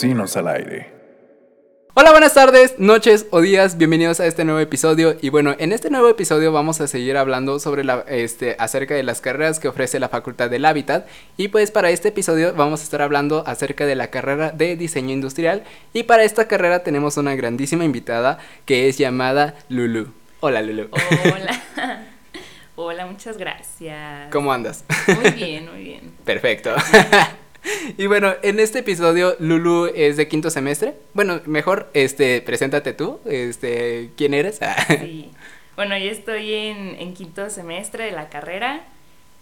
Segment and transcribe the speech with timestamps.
[0.00, 0.92] Al aire.
[1.94, 5.16] Hola, buenas tardes, noches o días, bienvenidos a este nuevo episodio.
[5.20, 9.02] Y bueno, en este nuevo episodio vamos a seguir hablando sobre la, este, acerca de
[9.02, 11.08] las carreras que ofrece la Facultad del Hábitat.
[11.36, 15.12] Y pues para este episodio vamos a estar hablando acerca de la carrera de diseño
[15.12, 15.64] industrial.
[15.92, 20.12] Y para esta carrera tenemos una grandísima invitada que es llamada Lulu.
[20.38, 20.90] Hola, Lulu.
[21.24, 21.62] Hola.
[22.76, 24.30] Hola, muchas gracias.
[24.30, 24.84] ¿Cómo andas?
[25.08, 26.12] Muy bien, muy bien.
[26.24, 26.70] Perfecto.
[27.96, 30.94] Y bueno, en este episodio Lulu es de quinto semestre.
[31.14, 34.60] Bueno, mejor, este, preséntate tú, este, ¿quién eres?
[34.88, 35.30] Sí.
[35.76, 38.82] Bueno, yo estoy en, en quinto semestre de la carrera.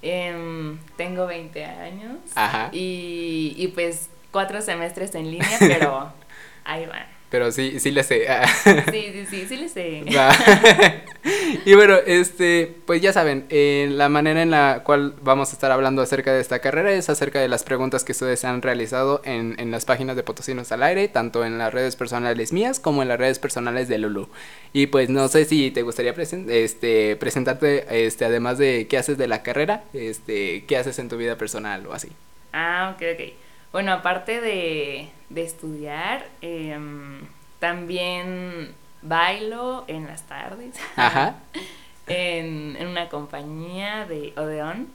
[0.02, 2.18] Em, tengo 20 años.
[2.34, 2.68] Ajá.
[2.72, 6.12] Y, y pues cuatro semestres en línea, pero
[6.64, 7.15] ahí van.
[7.30, 8.26] Pero sí, sí le sé.
[8.90, 10.04] Sí, sí, sí, sí le sé.
[11.64, 15.72] Y bueno, este, pues ya saben, eh, la manera en la cual vamos a estar
[15.72, 19.56] hablando acerca de esta carrera es acerca de las preguntas que ustedes han realizado en,
[19.58, 23.08] en las páginas de Potosinos al aire, tanto en las redes personales mías como en
[23.08, 24.28] las redes personales de Lulu.
[24.72, 29.18] Y pues no sé si te gustaría presen- este, presentarte, este, además de qué haces
[29.18, 32.08] de la carrera, este, qué haces en tu vida personal o así.
[32.52, 33.32] Ah, ok, ok.
[33.72, 37.20] Bueno, aparte de, de estudiar, em,
[37.58, 40.74] también bailo en las tardes.
[40.96, 41.36] Ajá.
[42.06, 44.88] en, en una compañía de Odeón.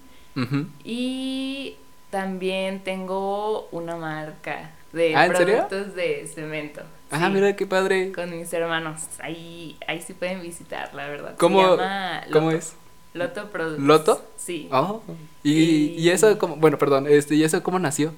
[0.84, 1.76] Y
[2.10, 6.82] también tengo una marca de Ah, productos de cemento.
[7.12, 8.12] Ah, Sí, mira qué padre.
[8.14, 9.02] Con mis hermanos.
[9.20, 11.32] Ahí, ahí sí pueden visitar, la verdad.
[11.32, 12.58] Se ¿Cómo, llama ¿cómo Loto.
[12.58, 12.76] es?
[13.14, 13.82] Loto Products.
[13.84, 14.26] ¿Loto?
[14.38, 14.70] Sí.
[14.72, 15.02] Oh.
[15.44, 18.14] Y, Y- y eso, como, bueno, perdón, este, ¿y eso cómo nació?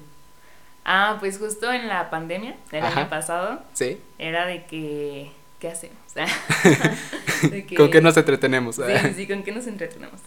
[0.84, 3.00] Ah, pues justo en la pandemia del Ajá.
[3.00, 3.98] año pasado Sí.
[4.18, 5.30] era de que.
[5.58, 5.96] ¿Qué hacemos?
[7.50, 8.76] De que- ¿Con qué nos entretenemos?
[8.76, 8.82] Sí,
[9.16, 10.20] sí, con qué nos entretenemos.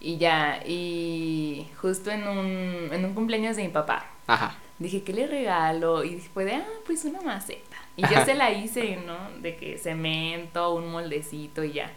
[0.00, 4.56] Y ya, y justo en un, en un cumpleaños de mi papá, Ajá.
[4.78, 6.02] dije, ¿qué le regalo?
[6.04, 7.76] Y fue de, ah, pues una maceta.
[7.96, 8.20] Y Ajá.
[8.20, 9.16] yo se la hice, ¿no?
[9.40, 11.90] De que cemento, un moldecito y ya.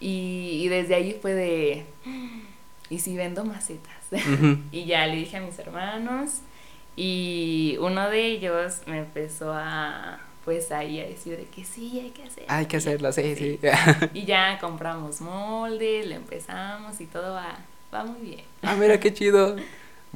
[0.00, 2.40] Y, y desde ahí fue de, "Mm,
[2.90, 3.94] ¿y si vendo macetas?
[4.70, 6.40] Y ya le dije a mis hermanos
[6.96, 12.10] y uno de ellos me empezó a, pues ahí a decir de que sí, hay
[12.10, 12.46] que hacerlo.
[12.48, 13.60] Hay que hacerlo, sí, sí.
[14.12, 17.58] Y ya compramos moldes, le empezamos y todo va,
[17.92, 18.44] va muy bien.
[18.62, 19.56] ah, mira qué chido.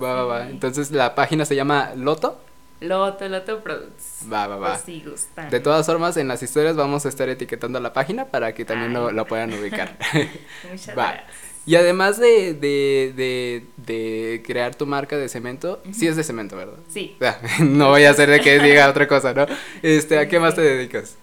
[0.01, 0.49] Va, va, va.
[0.49, 2.41] Entonces la página se llama Loto.
[2.81, 4.25] Loto, Loto Products.
[4.33, 4.69] Va, va, va.
[4.75, 5.51] Pues sí, gustan.
[5.51, 8.93] De todas formas, en las historias vamos a estar etiquetando la página para que también
[8.93, 9.99] lo, lo puedan ubicar.
[10.63, 11.13] Muchas va.
[11.13, 11.48] gracias.
[11.69, 16.57] Y además de, de, de, de crear tu marca de cemento, sí es de cemento,
[16.57, 16.79] ¿verdad?
[16.89, 17.17] Sí.
[17.61, 19.47] No voy a hacer de que diga otra cosa, ¿no?
[19.83, 21.17] Este, ¿a qué más te dedicas?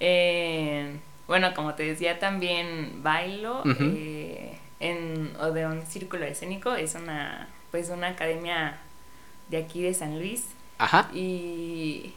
[0.00, 0.96] Eh,
[1.26, 3.74] bueno, como te decía, también bailo Ujú.
[3.96, 6.74] eh, en Odeón Círculo Escénico.
[6.74, 8.78] Es una, pues, una academia
[9.48, 10.44] de aquí de San Luis.
[10.78, 11.08] Ajá.
[11.14, 12.12] Y,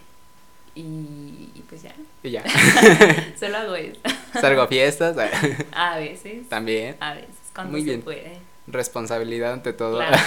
[0.76, 0.82] y,
[1.56, 2.44] y pues ya, Y ya.
[3.40, 4.00] solo hago eso.
[4.40, 5.16] Salgo a fiestas.
[5.72, 6.96] A veces, También.
[7.00, 8.02] a veces, cuando Muy se bien.
[8.02, 8.38] puede.
[8.68, 9.98] Responsabilidad ante todo.
[9.98, 10.18] Claro.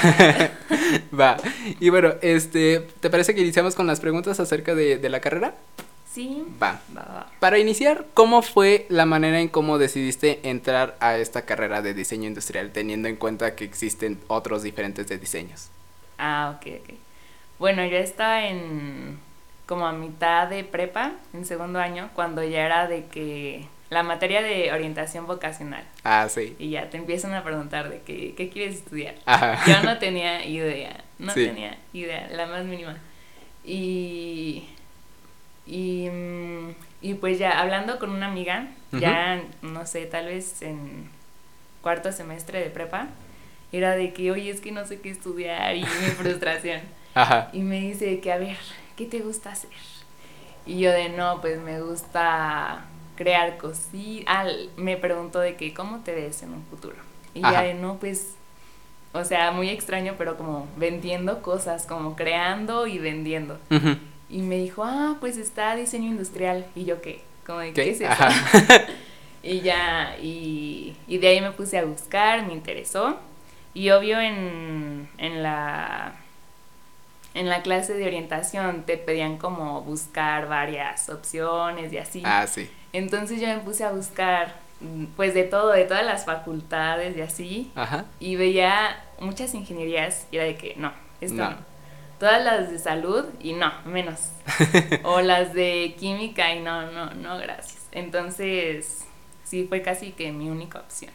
[1.18, 1.36] Va.
[1.80, 5.54] Y bueno, este, ¿te parece que iniciamos con las preguntas acerca de, de la carrera?
[6.12, 6.80] Sí, Va.
[6.94, 7.26] va, va.
[7.40, 12.26] Para iniciar, ¿cómo fue la manera en cómo decidiste entrar a esta carrera de diseño
[12.28, 15.68] industrial, teniendo en cuenta que existen otros diferentes de diseños?
[16.18, 16.94] Ah, ok, ok.
[17.58, 19.18] Bueno, yo estaba en
[19.66, 24.40] como a mitad de prepa, en segundo año, cuando ya era de que la materia
[24.42, 25.84] de orientación vocacional.
[26.02, 26.56] Ah, sí.
[26.58, 29.14] Y ya te empiezan a preguntar de que, qué quieres estudiar.
[29.26, 29.60] Ajá.
[29.66, 31.44] Yo no tenía idea, no Sí.
[31.46, 32.96] tenía idea, la más mínima.
[33.64, 34.64] Y,
[35.66, 36.70] y, mm,
[37.02, 41.08] y pues ya hablando con una amiga, ya no sé, tal vez en
[41.82, 43.08] cuarto semestre de prepa,
[43.72, 45.86] era de que, oye, es que no sé qué estudiar y mi
[46.18, 46.80] frustración.
[47.14, 47.50] Ajá.
[47.52, 48.56] Y me dice que, a ver,
[48.96, 49.70] ¿qué te gusta hacer?
[50.64, 52.84] Y yo de, no, pues me gusta
[53.22, 54.24] crear cositas.
[54.26, 54.46] Ah,
[54.76, 56.96] me preguntó de que, ¿cómo te ves en un futuro?
[57.34, 57.52] Y Ajá.
[57.52, 58.34] ya de, no, pues,
[59.12, 63.58] o sea, muy extraño, pero como vendiendo cosas, como creando y vendiendo.
[64.28, 66.66] Y me dijo, ah, pues está diseño industrial.
[66.74, 67.22] Y yo, ¿qué?
[67.46, 67.84] Como de, ¿Qué?
[67.84, 68.10] ¿qué, es eso?
[68.10, 68.30] Ajá.
[69.42, 73.18] y ya, y, y de ahí me puse a buscar, me interesó.
[73.74, 76.14] Y obvio en, en la
[77.34, 82.22] en la clase de orientación te pedían como buscar varias opciones y así.
[82.24, 82.68] Ah, sí.
[82.92, 87.20] Entonces yo me puse a buscar mm, pues de todo, de todas las facultades y
[87.20, 87.72] así.
[87.74, 88.04] Ajá.
[88.20, 91.50] Y veía muchas ingenierías y era de que no, esto No.
[91.50, 91.56] no.
[92.18, 94.28] Todas las de salud y no, menos.
[95.02, 97.88] o las de química y no, no, no, gracias.
[97.90, 99.04] Entonces,
[99.42, 101.10] sí, fue casi que mi única opción.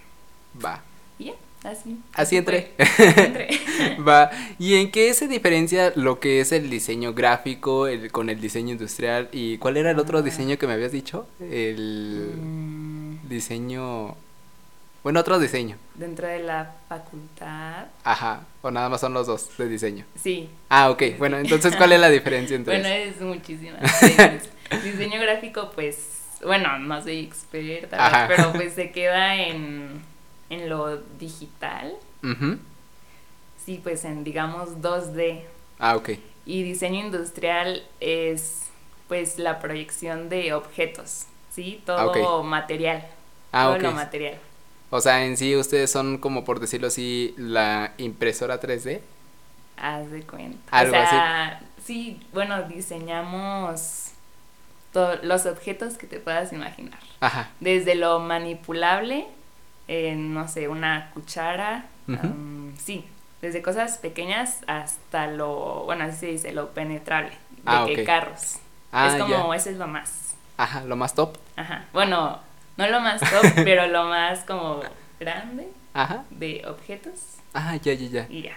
[0.63, 0.81] Va.
[1.17, 1.33] y ya,
[1.67, 1.97] así.
[2.13, 2.71] Así entré.
[4.07, 4.29] Va.
[4.59, 8.71] ¿Y en qué se diferencia lo que es el diseño gráfico el, con el diseño
[8.73, 9.29] industrial?
[9.31, 10.21] ¿Y cuál era el otro Ah.
[10.21, 11.27] diseño que me habías dicho?
[11.39, 14.15] El Mm, diseño...
[15.03, 15.77] Bueno, otro diseño.
[15.95, 18.41] dentro de la facultad, Ajá.
[18.61, 20.03] O nada más son los dos de diseño.
[20.15, 20.49] sí.
[20.69, 21.03] Ah, ok.
[21.17, 23.79] Bueno, entonces, ¿cuál es la diferencia entre Bueno, es diferencias.
[24.83, 25.97] Diseño gráfico, pues,
[26.43, 28.27] bueno, no soy experta, Ajá.
[28.27, 30.01] pero pues se queda en,
[30.49, 31.93] en lo digital.
[32.23, 32.57] Ujú.
[33.65, 35.43] Sí, pues en, digamos, 2D.
[35.79, 36.11] Ah, ok.
[36.45, 38.67] Y diseño industrial es,
[39.07, 41.81] pues, la proyección de objetos, ¿sí?
[41.85, 43.05] Todo Ah, material.
[43.51, 44.37] Ah, todo lo material.
[44.89, 49.01] O sea, en sí ustedes son como por decirlo así, la impresora 3D.
[49.75, 50.59] Haz de cuenta.
[50.71, 54.11] Algo o sea, sí, bueno, diseñamos
[54.93, 56.99] to- los objetos que te puedas imaginar.
[57.19, 57.51] Ajá.
[57.59, 59.27] Desde lo manipulable,
[59.87, 61.85] eh, no sé, una cuchara,
[62.77, 63.05] sí,
[63.41, 68.57] desde cosas pequeñas hasta lo, bueno, así se dice, lo penetrable, de Ah, que carros.
[68.91, 71.37] Ah, es como, eso es lo más, Ajá, lo más top.
[71.55, 72.39] ajá, bueno,
[72.77, 74.81] no lo más top, pero lo más como
[75.19, 76.23] grande Ajá.
[76.29, 78.27] de objetos Ah, ya, ya, ya.
[78.29, 78.55] y ya.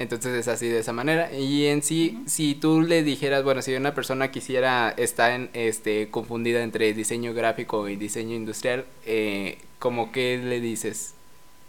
[0.00, 1.30] Entonces es así de esa manera.
[1.30, 6.08] Y en sí, si tú le dijeras, bueno, si una persona quisiera estar en, este,
[6.10, 11.12] confundida entre diseño gráfico y diseño industrial, eh, ¿como qué le dices?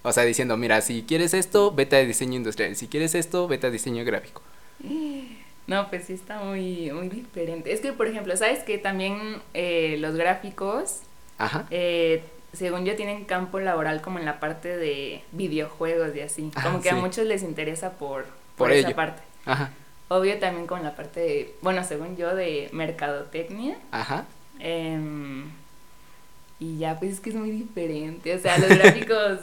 [0.04, 2.78] O sea, diciendo, mira, si quieres esto, vete a diseño industrial.
[2.78, 4.42] Si quieres esto, vete a diseño gráfico.
[5.68, 7.72] No, pues sí está muy, muy diferente.
[7.72, 11.02] Es que, por ejemplo, ¿sabes que también eh, los gráficos
[11.38, 11.66] Ajá.
[11.70, 16.52] eh, según yo, tienen campo laboral como en la parte de videojuegos y así.
[16.56, 18.96] Ah, Como que a muchos les interesa por, Por por esa ello.
[18.96, 19.22] parte.
[19.46, 19.72] Ajá.
[20.10, 23.78] Obvio también con la parte de, bueno, según yo, de mercadotecnia.
[23.92, 24.26] Ajá.
[24.60, 25.50] em,
[26.60, 28.36] y ya, pues es que es muy diferente.
[28.36, 29.40] O sea, los gráficos...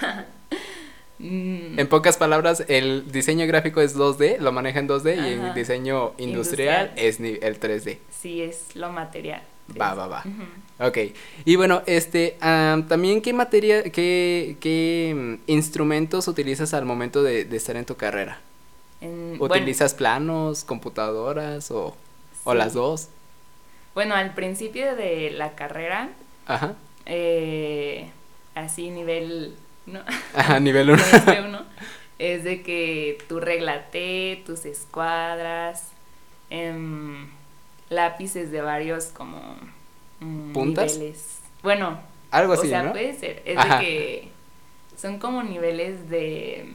[1.18, 5.54] mm, En pocas palabras, el diseño gráfico es 2D, lo maneja en 2D, y el
[5.54, 7.38] diseño industrial, Industrial.
[7.40, 7.98] es el 3D.
[8.10, 9.42] sí, es lo material.
[9.80, 10.18] Va, va, va.
[10.20, 10.42] Ujú.
[10.82, 10.98] Ok,
[11.44, 17.44] y bueno, este, am, también qué materia, qué, qué mm, instrumentos utilizas al momento de,
[17.44, 18.40] de estar en tu carrera?
[19.00, 21.96] En- bueno, ¿Utilizas planos, computadoras o,
[22.44, 23.08] o las dos?
[23.94, 26.08] Bueno, al principio de la carrera,
[26.46, 26.74] Ajá,
[27.06, 28.08] eh,
[28.54, 29.54] así nivel,
[29.86, 30.00] ¿no?
[30.34, 31.02] Ajá, nivel 1.
[31.26, 31.60] Nivel uno,
[32.18, 35.84] es de que tu regla T, tus escuadras,
[36.50, 37.28] em,
[37.90, 39.40] lápices de varios como
[40.52, 40.94] ¿Puntas?
[40.98, 41.38] niveles.
[41.62, 42.92] Bueno, Algo o así, sea, ¿no?
[42.92, 43.42] puede ser.
[43.44, 43.78] Es Ajá.
[43.78, 44.28] de que
[44.96, 46.66] son como niveles de.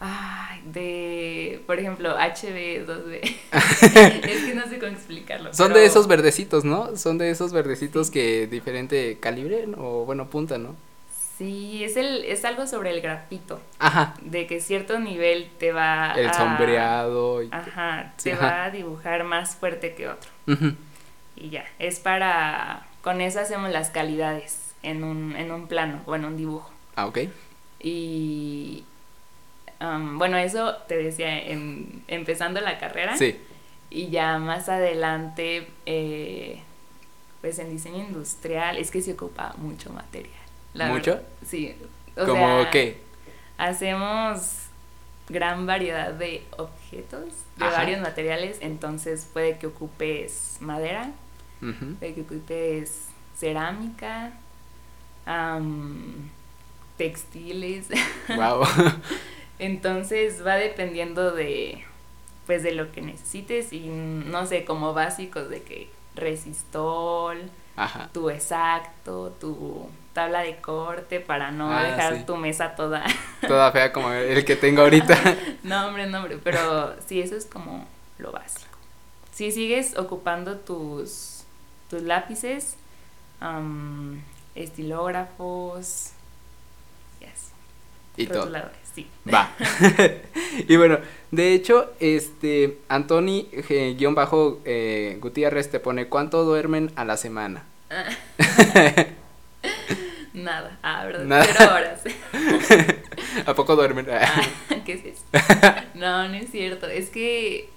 [0.00, 1.62] Ay, de.
[1.66, 3.20] Por ejemplo, HB, 2B.
[3.52, 5.54] es que no sé cómo explicarlo.
[5.54, 6.96] Son pero- de esos verdecitos, ¿no?
[6.96, 10.74] Son de esos verdecitos que diferente calibre o bueno, punta, ¿no?
[11.38, 13.60] Sí, es, el, es algo sobre el grafito.
[13.80, 16.34] Ajá, De que cierto nivel te va el a.
[16.34, 17.48] sombreado y...
[17.50, 18.46] Ajá, Sí, te ajá.
[18.46, 20.30] va a dibujar más fuerte que otro.
[20.46, 20.74] Ujú.
[21.36, 22.86] Y ya, es para...
[23.02, 26.70] Con eso hacemos las calidades en un, en un plano o en un dibujo.
[26.96, 27.18] Ah, ok.
[27.80, 28.84] Y...
[29.78, 33.16] am, bueno, eso te decía en- empezando la carrera.
[33.16, 33.38] Sí,
[33.90, 36.62] Y ya más adelante, eh,
[37.40, 40.32] pues en diseño industrial, es que se ocupa mucho material.
[40.72, 41.12] la ¿Mucho?
[41.12, 41.26] verdad.
[41.46, 41.74] Sí.
[42.16, 43.00] o ¿como sea, qué?
[43.58, 44.60] Hacemos
[45.28, 47.76] gran variedad de objetos, de Ajá.
[47.78, 51.12] varios materiales, entonces puede que ocupes madera,
[51.70, 51.94] Ujú.
[51.98, 54.32] puede que ocupes cerámica,
[56.96, 57.86] textiles,
[58.28, 58.64] Wow.
[59.58, 61.84] entonces va dependiendo de
[62.46, 67.38] pues de lo que necesites y no sé, como básicos de que resistol,
[67.74, 68.10] Ajá.
[68.12, 72.24] tu exacto, tu tabla de corte para no Ah, dejar sí.
[72.26, 73.02] tu mesa toda
[73.48, 75.18] Toda fea como el que tengo ahorita.
[75.64, 77.86] No, hombre, no, hombre, pero sí, eso es como
[78.18, 78.66] lo básico.
[79.32, 81.33] Si sigues ocupando tus,
[81.88, 82.76] tus lápices,
[83.40, 84.20] am,
[84.54, 86.12] estilógrafos,
[87.20, 87.52] y así,
[88.16, 88.40] y todo.
[88.40, 89.08] rotuladores, sí.
[89.32, 89.52] Va.
[90.68, 90.98] y bueno,
[91.30, 97.16] de hecho, este, Antoni, eh, guion bajo, eh, Gutiérrez te pone, ¿cuánto duermen a la
[97.16, 97.64] semana?
[100.34, 101.24] Nada, ah, ¿verdad?
[101.24, 101.44] Nada.
[101.46, 102.02] Cero horas.
[103.46, 104.06] ¿A poco duermen?
[104.10, 104.42] Ah,
[104.84, 105.22] ¿Qué es eso?
[105.94, 106.88] No, no es cierto.
[106.88, 107.70] Es que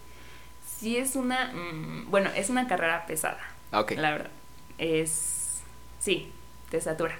[0.77, 3.39] sí es una, mm, bueno, es una carrera pesada,
[3.71, 3.91] ok.
[3.91, 4.31] la verdad.
[4.77, 5.61] Es,
[5.99, 6.31] sí,
[6.69, 7.17] te satura.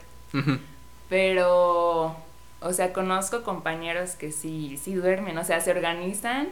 [1.09, 2.15] Pero,
[2.59, 6.49] o sea, conozco compañeros que sí, sí duermen, o sea, se organizan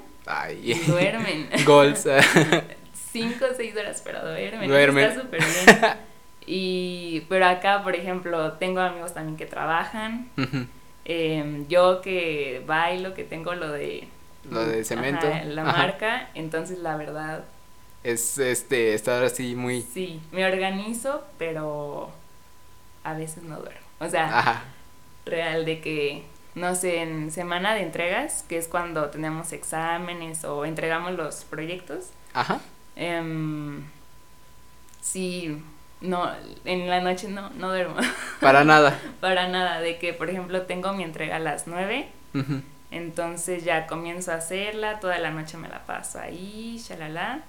[0.62, 1.50] y duermen.
[1.66, 2.08] Goals.
[2.94, 4.70] Cinco o seis horas, pero duermen.
[4.70, 5.06] Duermen.
[5.06, 5.94] Está súper bien.
[6.48, 10.30] Y, pero acá, por ejemplo, tengo amigos también que trabajan.
[11.06, 14.08] Em, yo que bailo, que tengo lo de...
[14.50, 15.28] Lo de cemento.
[15.46, 17.44] la marca, entonces la verdad...
[18.06, 19.82] Es este, estar así muy...
[19.82, 22.12] Sí, me organizo, pero
[23.04, 23.80] a veces no duermo.
[24.00, 24.64] O sea,
[25.26, 30.66] real de que, no sé, en semana de entregas, que es cuando tenemos exámenes o
[30.66, 32.12] entregamos los proyectos.
[32.36, 32.60] Ajá.
[32.96, 33.80] Eh,
[35.02, 35.64] sí,
[36.02, 36.30] no,
[36.64, 37.96] en la noche no, no duermo.
[38.40, 39.00] Para nada.
[39.20, 42.08] Para nada, de que por ejemplo tengo mi entrega a las nueve,
[42.92, 47.44] entonces ya comienzo a hacerla, toda la noche me la paso ahí, shalala,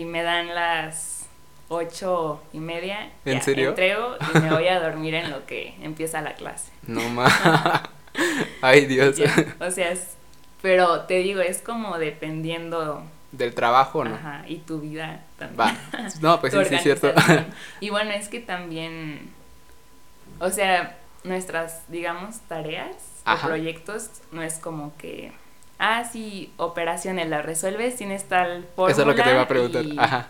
[0.00, 1.26] y me dan las
[1.68, 3.10] ocho y media.
[3.24, 3.70] ¿En serio?
[3.70, 6.72] Entrego y me voy a dormir en lo que empieza la clase.
[6.86, 7.32] No más.
[8.62, 9.16] Ay Dios.
[9.60, 9.94] o sea,
[10.60, 14.14] pero te digo, es como dependiendo del trabajo, ¿no?
[14.14, 15.60] Ajá, y tu vida también.
[15.60, 15.76] Va.
[16.20, 17.12] No, pues sí, sí, es cierto.
[17.80, 19.30] y bueno, es que también,
[20.38, 22.96] o sea, nuestras, digamos, tareas
[23.26, 25.32] o proyectos no es como que,
[25.82, 28.92] ah, sí, operaciones las resuelves, tienes tal fórmula.
[28.92, 29.84] Eso es lo que te iba a preguntar.
[29.98, 30.28] Ajá.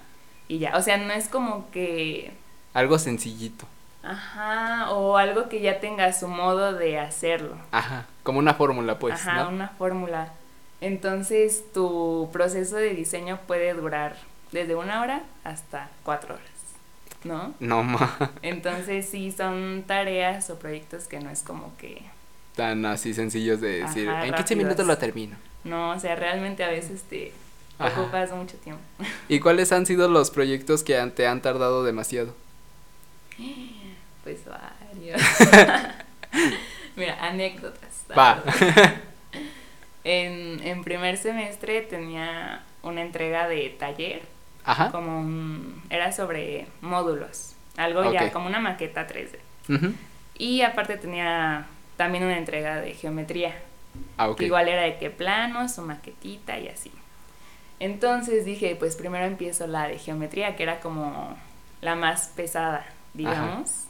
[0.48, 2.32] Y ya, o sea, no es como que...
[2.74, 3.66] Algo sencillito.
[4.02, 7.56] Ajá, o algo que ya tenga su modo de hacerlo.
[7.70, 9.14] Ajá, como una fórmula, pues.
[9.14, 10.32] Ajá, una fórmula.
[10.80, 14.16] Entonces tu proceso de diseño puede durar
[14.50, 16.46] desde una hora hasta cuatro horas,
[17.22, 17.54] ¿no?
[17.60, 18.10] No más.
[18.42, 22.02] Entonces sí son tareas o proyectos que no es como que...
[22.56, 25.36] Tan así sencillos de decir, en 15 minutos lo termino.
[25.64, 27.32] No, o sea, realmente a veces te
[27.78, 28.82] ocupas mucho tiempo.
[29.28, 32.34] ¿Y cuáles han sido los proyectos que te han tardado demasiado?
[34.22, 35.20] Pues varios.
[36.96, 38.04] Mira, anécdotas.
[38.16, 38.42] Va.
[40.04, 44.22] En, en primer semestre tenía una entrega de taller.
[44.64, 44.90] Ajá.
[44.90, 47.54] Como un, era sobre módulos.
[47.76, 49.94] Algo ya como una maqueta 3D.
[50.36, 51.66] Y aparte tenía
[52.02, 53.54] también una entrega de geometría.
[54.16, 54.46] Ah, okay.
[54.46, 56.90] Igual era de qué planos, su maquetita y así.
[57.78, 61.36] Entonces dije, pues primero empiezo la de geometría, que era como
[61.80, 63.84] la más pesada, digamos.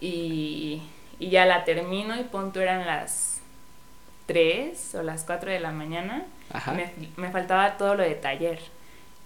[0.00, 0.80] Y,
[1.18, 3.42] y, ya la termino y punto eran las
[4.24, 6.24] 3 o las 4 de la mañana,
[6.74, 8.60] me, me, faltaba todo lo de taller.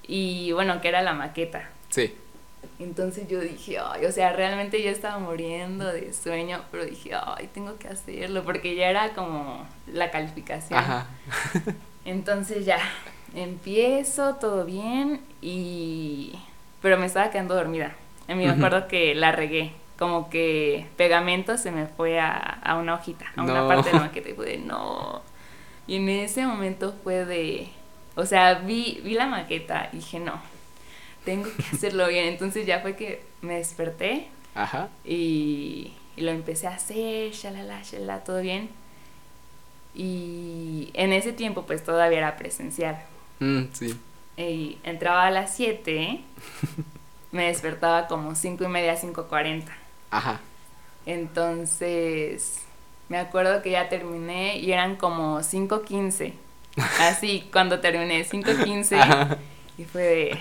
[0.02, 1.68] Y bueno, que era la maqueta.
[1.90, 2.12] Sí.
[2.78, 7.48] Entonces yo dije, ay, o sea, realmente yo estaba muriendo de sueño, pero dije, ay,
[7.52, 10.78] tengo que hacerlo, porque ya era como la calificación.
[10.78, 11.06] Ajá.
[12.04, 12.78] Entonces ya,
[13.34, 16.38] empiezo, todo bien, y...
[16.82, 17.96] Pero me estaba quedando dormida.
[18.28, 22.94] Y me acuerdo que la regué como que pegamento se me fue a, a una
[22.94, 25.22] hojita, a una parte de la maqueta y fue de no.
[25.86, 27.68] Y en ese momento fue de,
[28.14, 30.40] o sea, vi, vi la maqueta y dije no,
[31.26, 32.24] tengo que hacerlo bien.
[32.24, 34.88] Entonces ya fue que me desperté Ajá.
[35.04, 38.70] Y, y lo empecé a hacer, shalala, shalala, todo bien.
[39.94, 42.98] Y en ese tiempo pues todavía era presencial.
[43.38, 43.94] Mm, sí.
[44.38, 46.20] Y entraba a las 7,
[47.32, 49.64] me despertaba como 5 y media, 5.40.
[50.10, 50.40] Ajá.
[51.04, 52.62] Entonces,
[53.08, 56.32] me acuerdo que ya terminé y eran como 5.15.
[57.00, 59.38] Así, cuando terminé, 5.15.
[59.78, 60.38] Y fue de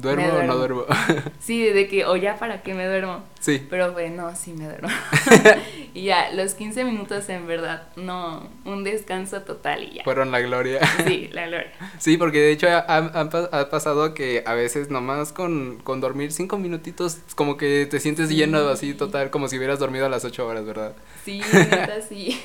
[0.00, 0.84] ¿Duermo, o no duermo?
[1.40, 3.22] sí, de que, o ya para qué me duermo.
[3.38, 3.66] Sí.
[3.68, 4.88] Pero bueno, sí me duermo.
[5.94, 10.04] y ya, los 15 minutos en verdad, no, un descanso total y ya.
[10.04, 10.80] Fueron la gloria.
[11.06, 11.72] sí, la gloria.
[11.98, 17.18] Sí, porque de hecho ha, pasado que a veces nomás con, con dormir 5 minutitos,
[17.34, 20.64] como que te sientes lleno así total, como si hubieras dormido a las 8 horas,
[20.64, 20.94] ¿verdad?
[21.24, 22.40] Sí, neta, sí.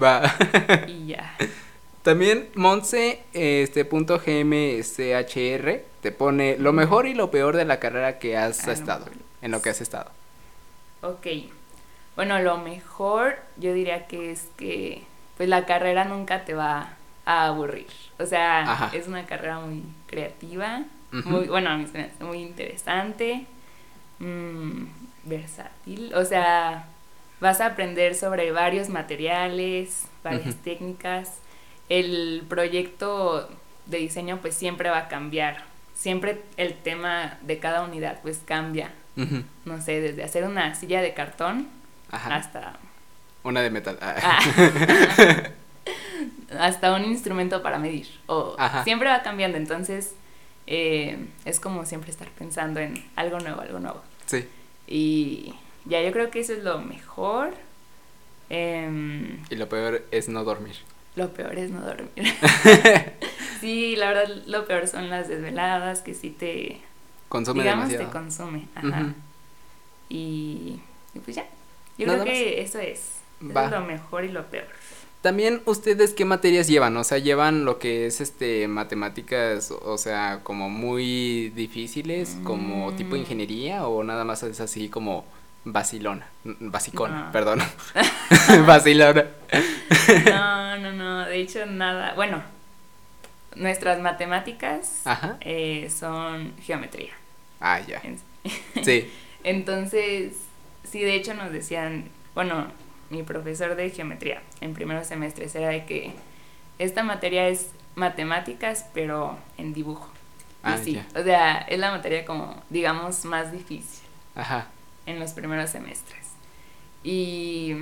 [0.00, 0.34] Va.
[0.86, 1.36] y ya.
[2.02, 8.18] También Monse, este punto GMCHR, te pone lo mejor y lo peor de la carrera
[8.18, 9.04] que has ah, estado,
[9.42, 10.10] en lo que has estado.
[11.02, 11.26] Ok.
[12.16, 15.04] Bueno, lo mejor yo diría que es que
[15.36, 16.94] pues la carrera nunca te va
[17.26, 17.86] a aburrir.
[18.18, 23.46] O sea, es una carrera muy creativa, muy, bueno, a mí me muy interesante,
[24.20, 24.84] mmm,
[25.24, 26.14] versátil.
[26.14, 26.86] O sea,
[27.40, 31.40] vas a aprender sobre varios materiales, varias técnicas
[31.90, 33.50] el proyecto
[33.84, 35.64] de diseño pues siempre va a cambiar.
[35.94, 38.92] Siempre el tema de cada unidad pues cambia.
[39.66, 41.68] No sé, desde hacer una silla de cartón
[42.10, 42.78] hasta...
[43.42, 43.98] Una de metal.
[44.00, 44.16] Ah.
[44.22, 45.50] Ah.
[46.58, 48.06] hasta un instrumento para medir.
[48.26, 50.14] O siempre va cambiando, entonces
[50.66, 54.02] eh, es como siempre estar pensando en algo nuevo, algo nuevo.
[54.26, 54.48] Sí.
[54.86, 55.54] Y
[55.84, 57.54] ya yo creo que eso es lo mejor.
[58.48, 60.76] Em, y lo peor es no dormir.
[61.16, 62.10] Lo peor es no dormir.
[63.60, 66.80] sí, la verdad, lo peor son las desveladas, que sí te...
[67.28, 68.68] Consume digamos, te consume.
[68.74, 69.14] Ajá.
[70.08, 70.80] Y,
[71.14, 71.46] y pues ya.
[71.98, 73.12] Yo Nada creo que eso es.
[73.56, 73.66] Va.
[73.66, 74.66] es lo mejor y lo peor.
[75.20, 80.40] También ustedes qué materias llevan, o sea, llevan lo que es este matemáticas, o sea,
[80.42, 83.18] como muy difíciles, como tipo Mm.
[83.18, 85.24] ingeniería o nada más es así como
[85.64, 87.32] vacilona, n- basicona, No.
[87.32, 87.60] perdón.
[88.66, 89.24] vacilona.
[90.26, 91.24] No, no, no.
[91.26, 92.14] De hecho, nada.
[92.14, 92.42] Bueno,
[93.56, 95.02] nuestras matemáticas
[95.40, 97.12] eh, son geometría.
[97.60, 98.00] Ah, ya.
[98.82, 99.10] Sí.
[99.44, 100.34] Entonces,
[100.84, 102.68] sí, de hecho nos decían, bueno,
[103.10, 106.12] mi profesor de geometría en primeros semestres era de que
[106.78, 110.08] esta materia es matemáticas, pero en dibujo.
[110.62, 111.06] Y Ah, sí, ya.
[111.18, 114.00] o sea, es la materia como, digamos, más difícil
[114.34, 114.66] Ajá.
[115.10, 116.26] En los primeros semestres.
[117.04, 117.74] Y,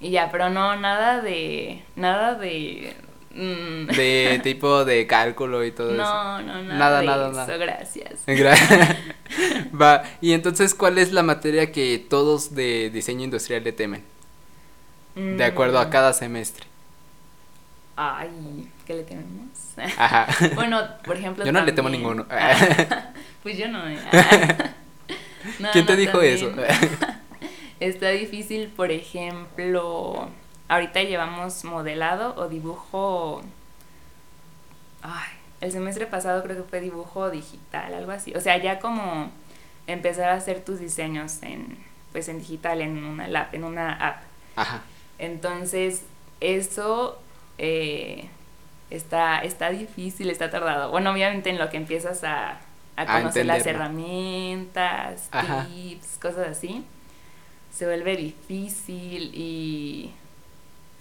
[0.00, 2.94] y ya, pero no, nada de, nada de...
[3.34, 5.96] mm, De tipo de cálculo y todo eso.
[6.02, 7.56] no, no, nada, Nada, de nada, eso, nada.
[7.56, 8.12] gracias.
[8.26, 8.96] Gra-
[9.80, 14.04] Va, y entonces, ¿cuál es la materia que todos de diseño industrial le temen?
[15.16, 16.64] De acuerdo a Mm, cada semestre.
[17.96, 19.28] Ay, ¿qué le tenemos?
[19.98, 20.26] Ajá.
[20.54, 21.44] Bueno, por ejemplo.
[21.44, 22.26] Yo no le temo también- ninguno.
[23.42, 23.82] pues yo no.
[25.58, 26.52] No, ¿Quién te no, dijo también eso?
[27.80, 30.28] Está difícil, por ejemplo.
[30.68, 33.42] Ahorita llevamos modelado o dibujo.
[35.02, 35.30] Ay,
[35.60, 38.34] el semestre pasado creo que fue dibujo digital, algo así.
[38.34, 39.30] O sea, ya como
[39.86, 41.78] empezar a hacer tus diseños en,
[42.12, 44.22] pues en digital, en una lab, en una app.
[44.56, 44.82] Ajá.
[45.18, 46.04] Entonces,
[46.40, 47.20] eso
[47.58, 48.28] eh,
[48.90, 50.90] está, está difícil, está tardado.
[50.90, 52.60] Bueno, obviamente en lo que empiezas a,
[53.00, 55.66] a A conocer las herramientas, Ajá.
[55.66, 56.84] tips, cosas así,
[57.72, 60.10] se vuelve difícil y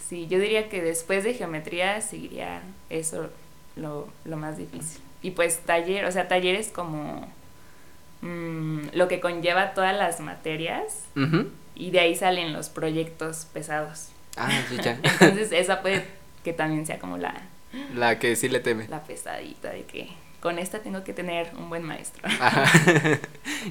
[0.08, 3.29] sí, yo diría que después de geometría seguiría eso
[3.75, 5.01] lo, lo más difícil.
[5.22, 7.27] Y pues taller, o sea, talleres como
[8.22, 11.03] mm, lo que conlleva todas las materias
[11.75, 14.10] y de ahí salen los proyectos pesados.
[14.38, 15.00] Ah, ya, ya.
[15.03, 16.06] Entonces esa puede
[16.44, 17.33] que también sea como la,
[17.96, 18.88] La que sí le teme.
[18.88, 20.09] la pesadita de que
[20.42, 22.28] con esta tengo que tener un buen maestro.
[22.40, 22.66] Ajá.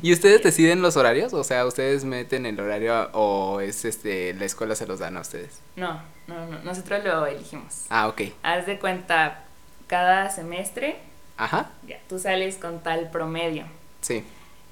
[0.03, 1.33] ¿Y ustedes deciden los horarios?
[1.33, 5.21] O sea, ¿ustedes meten el horario o es este la escuela se los dan a
[5.21, 5.61] ustedes?
[5.77, 7.87] No, no, no, nosotros lo elegimos.
[7.89, 8.23] Ah, ok.
[8.43, 9.45] Haz de cuenta,
[9.87, 10.97] cada semestre
[11.37, 11.71] Ajá.
[11.87, 13.65] ya, tú sales con tal promedio.
[14.01, 14.25] Sí.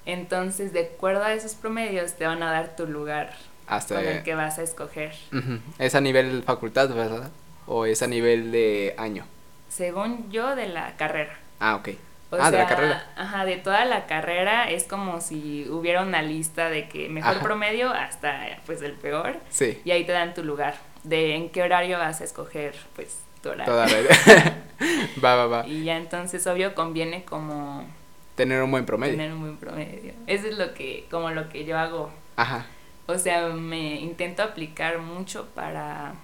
[0.04, 3.34] Entonces, de acuerdo a esos promedios, te van a dar tu lugar
[3.66, 5.14] Hasta con el que vas a escoger.
[5.32, 5.58] Ujú.
[5.78, 7.30] Es a nivel facultad, ¿verdad?
[7.66, 9.24] ¿O es a nivel de año?
[9.68, 11.36] Según yo, de la carrera.
[11.60, 11.88] Ah, ok.
[12.30, 13.06] O ah, de la carrera.
[13.16, 17.42] Ajá, de toda la carrera es como si hubiera una lista de que mejor Ajá.
[17.42, 19.80] promedio hasta pues el peor Sí.
[19.84, 23.50] y ahí te dan tu lugar, de en qué horario vas a escoger pues tu
[23.50, 23.72] horario.
[23.72, 23.86] Toda
[25.24, 25.66] va, va, va.
[25.68, 27.86] Y ya entonces obvio conviene como
[28.34, 29.14] Tener un buen promedio.
[29.14, 30.12] tener un buen promedio.
[30.26, 32.10] Eso es lo que como lo que yo hago.
[32.36, 32.66] Ajá.
[33.06, 36.14] O sea, me intento aplicar mucho para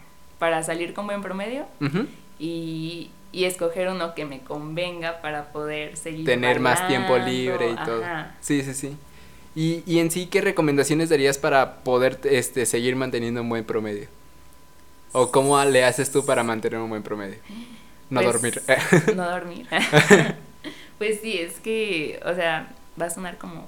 [0.40, 2.06] para salir con buen promedio Ujú.
[2.40, 7.76] y, y escoger uno que me convenga para poder seguir Tener más tiempo libre y
[7.76, 8.04] todo.
[8.04, 8.34] ajá.
[8.40, 8.96] Sí, sí, sí.
[9.54, 14.08] Y, y en sí, ¿qué recomendaciones darías para poder este, seguir manteniendo un buen promedio?
[15.12, 17.36] ¿O cómo le haces tú para mantener un buen promedio?
[18.08, 18.62] No Pues, dormir.
[19.14, 19.66] no dormir.
[20.98, 23.66] pues sí, es que, o sea, va a sonar como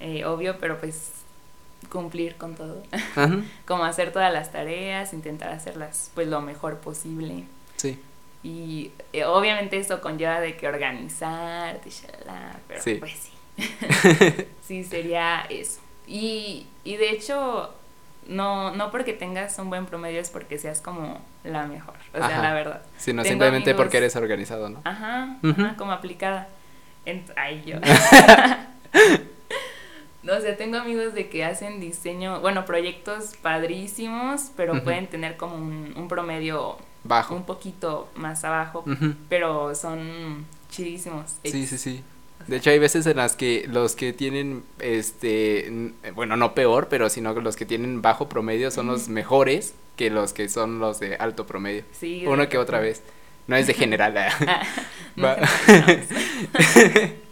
[0.00, 1.10] eh, obvio, pero pues
[1.90, 2.82] cumplir con todo.
[2.92, 3.30] Ajá.
[3.66, 7.44] como hacer todas las tareas, intentar hacerlas pues lo mejor posible.
[7.76, 7.98] Sí.
[8.44, 12.94] Y eh, obviamente eso conlleva de que organizar, shalala, pero Sí.
[12.96, 13.32] pues sí.
[14.62, 15.80] sí, sería eso.
[16.06, 17.72] Y, y de hecho,
[18.28, 21.94] no, no porque tengas un buen promedio es porque seas como la mejor.
[22.12, 22.42] O sea, Ajá.
[22.42, 22.82] la verdad.
[22.98, 24.82] Sino Tengo simplemente amigos- porque eres organizado, ¿no?
[24.84, 26.48] Ajá, ajá, como aplicada.
[27.36, 27.76] Ay, yo.
[30.22, 35.56] no sé, tengo amigos de que hacen diseño, bueno, proyectos padrísimos, pero pueden tener como
[35.56, 37.34] un, un promedio Bajo.
[37.34, 38.84] un poquito más abajo,
[39.28, 41.36] pero son chidísimos.
[41.44, 42.02] Sí, sí, sí.
[42.46, 47.08] De hecho, hay veces en las que los que tienen, este, bueno, no peor, pero
[47.08, 51.00] sino que los que tienen bajo promedio son los mejores que los que son los
[51.00, 51.84] de alto promedio.
[51.92, 53.02] Sí, Uno que otra vez.
[53.46, 54.16] No es de general.
[54.16, 54.28] ¿eh?
[54.46, 54.62] Ah,
[55.16, 55.28] no.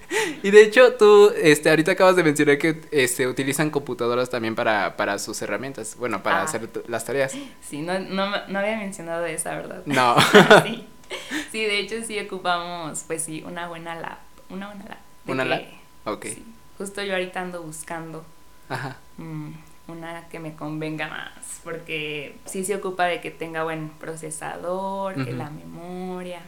[0.43, 4.97] y de hecho, tú, este, ahorita acabas de mencionar que, este, utilizan computadoras también para,
[4.97, 5.97] para sus herramientas.
[5.99, 6.45] Bueno, para Ah.
[6.45, 7.33] hacer las tareas.
[7.63, 9.83] Sí, no, no, no había mencionado esa, ¿verdad?
[9.87, 10.17] No.
[10.65, 10.87] sí.
[11.53, 14.19] sí, de hecho sí ocupamos, pues sí, una buena lab.
[14.51, 14.99] Una buena lab.
[15.27, 15.63] ¿Una que- lab?
[16.05, 16.25] Ok.
[16.27, 16.45] sí,
[16.79, 18.25] justo yo ahorita ando buscando
[18.69, 18.97] Ajá.
[19.19, 19.51] mm,
[19.89, 25.33] una que me convenga más, porque sí se ocupa de que tenga buen procesador, que
[25.33, 26.41] la memoria,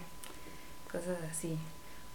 [0.90, 1.56] cosas así.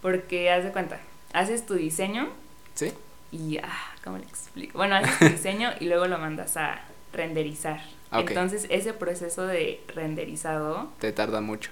[0.02, 0.98] Porque haz de cuenta,
[1.32, 2.28] haces tu diseño
[2.74, 2.92] ¿Sí?
[3.32, 4.78] y ah, ¿cómo le explico?
[4.78, 6.80] Bueno, haces tu diseño y luego lo mandas a
[7.12, 7.80] renderizar.
[8.12, 8.30] Ok.
[8.30, 11.70] Entonces, ese proceso de renderizado, Te tarda mucho.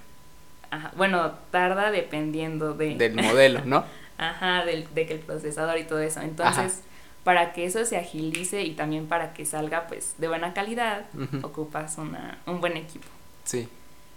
[0.70, 2.94] ajá, bueno, tarda dependiendo de...
[2.96, 3.84] Del modelo, ¿no?
[4.18, 6.20] Ajá, del, de que el procesador y todo eso.
[6.20, 6.82] Entonces,
[7.22, 11.06] para que eso se agilice y también para que salga pues de buena calidad,
[11.42, 13.06] ocupas una, un buen equipo.
[13.44, 13.68] Sí.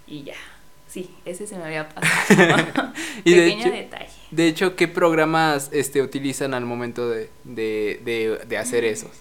[0.08, 0.34] Y ya.
[0.92, 2.94] Sí, ese se me había pasado.
[3.24, 4.10] Y de Pequeño hecho, detalle.
[4.32, 9.12] de hecho, ¿qué programas este utilizan al momento de, de, de, de hacer esos?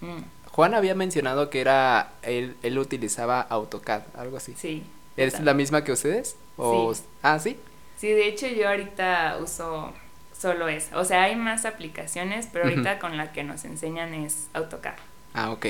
[0.00, 0.18] Mm,
[0.52, 4.54] Juan había mencionado que era él, él utilizaba AutoCAD, algo así.
[4.56, 4.84] sí.
[5.16, 6.36] ¿Es la misma que ustedes?
[6.58, 7.02] O Sí.
[7.22, 7.56] Ah, sí.
[7.96, 9.94] Sí, de hecho yo ahorita uso
[10.38, 10.98] solo esa.
[10.98, 14.94] O sea, hay más aplicaciones, pero ahorita con la que nos enseñan es AutoCAD.
[15.32, 15.66] Ah, ok.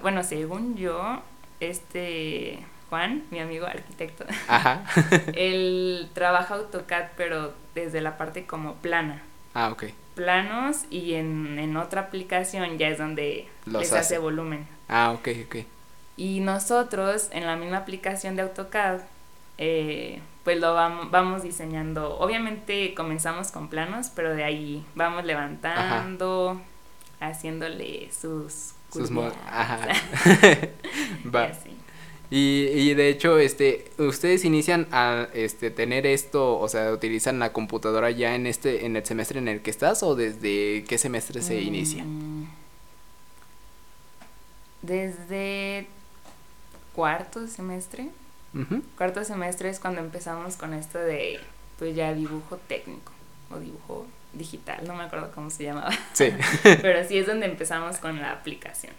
[0.00, 1.20] Bueno, según yo,
[1.60, 4.84] este Juan, mi amigo arquitecto, Ajá.
[5.34, 9.22] él trabaja AutoCAD, pero desde la parte como plana.
[9.54, 9.84] ah, ok.
[10.14, 14.00] Planos y en, en otra aplicación ya es donde Los les hace.
[14.00, 14.66] hace volumen.
[14.88, 15.56] Ah, ok, ok.
[16.16, 19.02] Y nosotros en la misma aplicación de AutoCAD,
[19.58, 22.18] eh, pues lo vam- vamos diseñando.
[22.18, 26.60] Obviamente comenzamos con planos, pero de ahí vamos levantando,
[27.20, 29.10] haciéndole sus Sus
[29.46, 29.86] Ajá.
[31.24, 31.44] y Va.
[31.44, 31.76] así.
[32.30, 37.52] Y, y de hecho, este, ustedes inician a este tener esto, o sea, utilizan la
[37.52, 41.40] computadora ya en este, en el semestre en el que estás, o desde qué semestre
[41.42, 42.04] se inicia.
[42.04, 42.46] Mm,
[44.82, 45.86] Desde
[46.94, 48.10] cuarto semestre.
[48.54, 48.82] Ujú.
[48.96, 51.40] Cuarto semestre es cuando empezamos con esto de,
[51.78, 53.12] pues ya dibujo técnico
[53.50, 55.90] o dibujo digital, no me acuerdo cómo se llamaba.
[56.12, 56.32] Sí.
[56.62, 58.94] Pero sí es donde empezamos con la aplicación.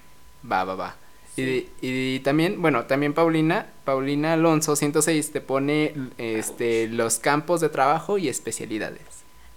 [0.49, 0.95] Va, va, va.
[1.35, 1.69] Sí.
[1.81, 7.69] Y, y también, bueno, también Paulina, Paulina Alonso 106 te pone este los campos de
[7.69, 9.01] trabajo y especialidades.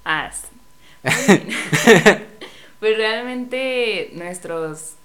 [0.05, 0.49] Ah, sí.
[2.83, 4.97] Pues realmente nuestros,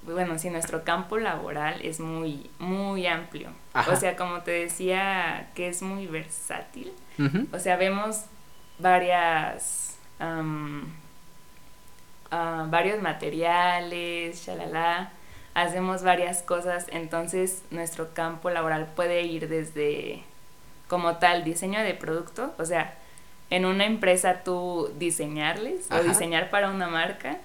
[0.00, 3.50] bueno, sí, nuestro campo laboral es muy, muy amplio.
[3.74, 3.92] Ajá.
[3.92, 6.94] O sea, como te decía, que es muy versátil.
[7.52, 8.22] O sea, vemos
[8.78, 10.72] varias, ah,
[12.70, 15.12] varios materiales, shalala,
[15.56, 20.22] hacemos varias cosas, entonces nuestro campo laboral puede ir desde
[20.86, 22.94] como tal diseño de producto, o sea,
[23.48, 26.00] en una empresa tú diseñarles Ajá.
[26.00, 27.38] o diseñar para una marca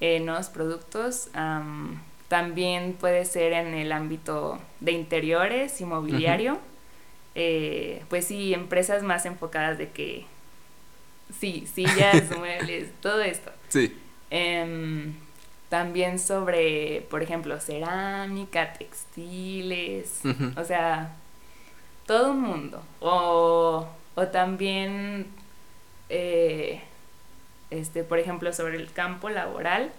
[0.00, 1.28] eh, nuevos productos.
[1.34, 6.58] am, también puede ser en el ámbito de interiores, inmobiliario.
[7.34, 10.26] eh, pues sí, empresas más enfocadas de que
[11.38, 13.50] sí, sillas, muebles, todo esto.
[13.68, 13.96] Sí.
[14.30, 15.14] Em,
[15.72, 20.20] también sobre, por ejemplo, cerámica, textiles,
[20.54, 21.12] o sea,
[22.04, 22.82] todo un mundo.
[23.00, 25.28] O, o también,
[26.10, 26.82] eh,
[27.70, 29.90] este, por ejemplo, sobre el campo laboral,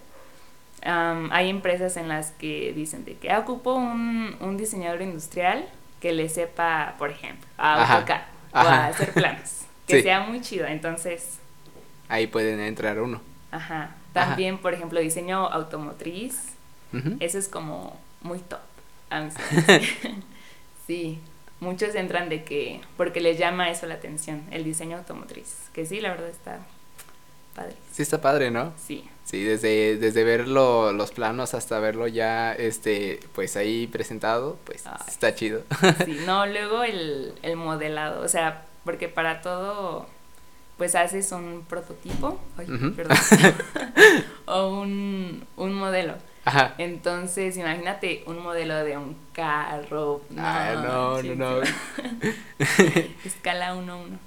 [0.84, 5.66] am, hay empresas en las que dicen de que ah, ocupo un, un diseñador industrial
[6.00, 8.20] que le sepa, por ejemplo, a AutoCAD
[8.52, 10.02] o a hacer planos, que Sí.
[10.04, 10.66] sea muy chido.
[10.66, 11.40] Entonces,
[12.08, 13.20] Ahí pueden entrar uno.
[13.50, 13.90] Ajá.
[14.14, 16.40] También, por ejemplo, diseño automotriz.
[17.20, 18.60] Eso es como muy top.
[19.10, 19.28] a
[20.86, 21.18] sí.
[21.60, 25.68] Muchos entran de que, porque les llama eso la atención, el diseño automotriz.
[25.72, 26.60] Que sí, la verdad está
[27.54, 27.74] padre.
[27.90, 28.72] Sí está padre, ¿no?
[28.76, 29.08] Sí.
[29.24, 34.98] Sí, desde, desde verlo, los planos hasta verlo ya, este, pues ahí presentado, pues Ay.
[35.08, 35.62] está chido.
[36.04, 40.06] Sí, no, luego el, el modelado, o sea, porque para todo,
[40.76, 43.16] pues haces un prototipo, ay, perdón,
[44.46, 46.14] o un, un modelo.
[46.44, 46.74] Ajá.
[46.78, 50.20] Entonces, imagínate un modelo de un carro.
[50.36, 51.60] Ah, no, no, no.
[53.24, 54.18] Escala 1 1.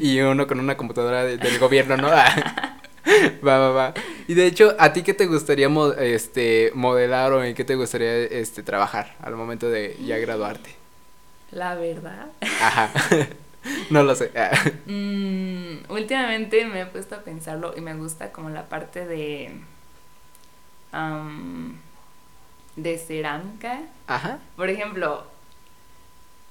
[0.00, 2.08] y uno con una computadora de- del gobierno, ¿no?
[2.10, 2.78] Ah.
[3.46, 3.94] va, va, va.
[4.26, 8.14] Y de hecho, ¿a ti qué te gustaría este, modelar o en qué te gustaría
[8.24, 10.70] este, trabajar al momento de ya graduarte?
[11.50, 12.26] La verdad.
[12.62, 12.90] Ajá.
[13.90, 14.30] no lo sé.
[14.36, 14.50] Ah.
[14.86, 19.50] Mm, últimamente me he puesto a pensarlo y me gusta como la parte de.
[20.92, 21.76] am,
[22.76, 23.80] de cerámica.
[24.06, 24.38] Ajá.
[24.56, 25.24] Por ejemplo,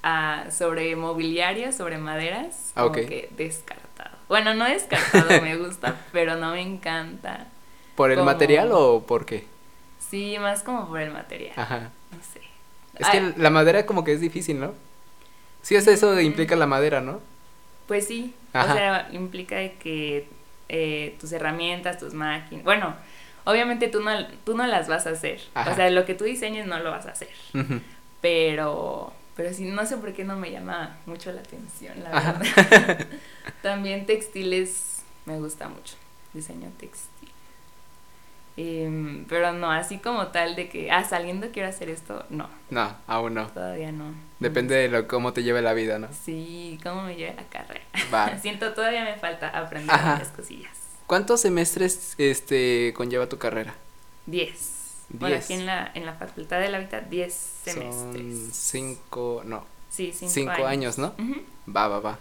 [0.02, 2.72] ah, sobre mobiliario, sobre maderas.
[2.74, 4.16] Ah, Como que descartado.
[4.28, 7.46] Bueno, no descartado, me gusta, pero no me encanta.
[7.94, 9.46] ¿Por el Como- material o por qué?
[10.00, 11.52] Sí, más como por el material.
[11.56, 11.90] Ajá.
[12.10, 12.40] No sé.
[12.98, 14.74] Es Ay, que la madera como que es difícil, ¿no?
[15.64, 17.20] Sí, es eso de implica la madera, ¿no?
[17.88, 18.70] Pues sí, Ajá.
[18.72, 20.28] o sea, implica que
[20.68, 22.94] eh, tus herramientas, tus máquinas, bueno,
[23.44, 24.10] obviamente tú no,
[24.44, 25.72] tú no las vas a hacer, Ajá.
[25.72, 27.30] o sea, lo que tú diseñes no lo vas a hacer,
[28.20, 32.32] pero, pero sí, no sé por qué no me llama mucho la atención, la Ajá.
[32.34, 33.06] verdad.
[33.62, 35.94] También textiles me gusta mucho,
[36.34, 37.08] diseño textil.
[38.56, 42.48] Em, pero no, así como tal de que, ah, saliendo quiero hacer esto, no.
[42.70, 43.48] No, aún no.
[43.48, 44.14] Todavía no.
[44.38, 46.08] Depende de lo, cómo te lleve la vida, ¿no?
[46.24, 47.84] Sí, cómo me lleve la carrera.
[48.12, 48.38] Va.
[48.42, 50.76] Siento todavía me falta aprender varias cosillas.
[51.06, 53.74] ¿Cuántos semestres este conlleva tu carrera?
[54.26, 54.70] Diez.
[55.10, 55.44] Bueno, Diez.
[55.44, 58.56] aquí en la, en la Facultad de la Vida, diez Son semestres.
[58.56, 61.14] cinco, no, Sí, cinco, cinco años, ¿no?
[61.68, 62.18] Va, va, va.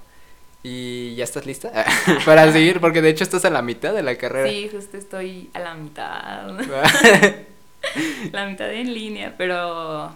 [0.64, 1.72] ¿Y ya estás lista?
[2.26, 4.50] Para seguir, porque de hecho estás a la mitad de la carrera.
[4.50, 6.58] Sí, justo estoy a la mitad.
[8.32, 10.12] la mitad en línea, pero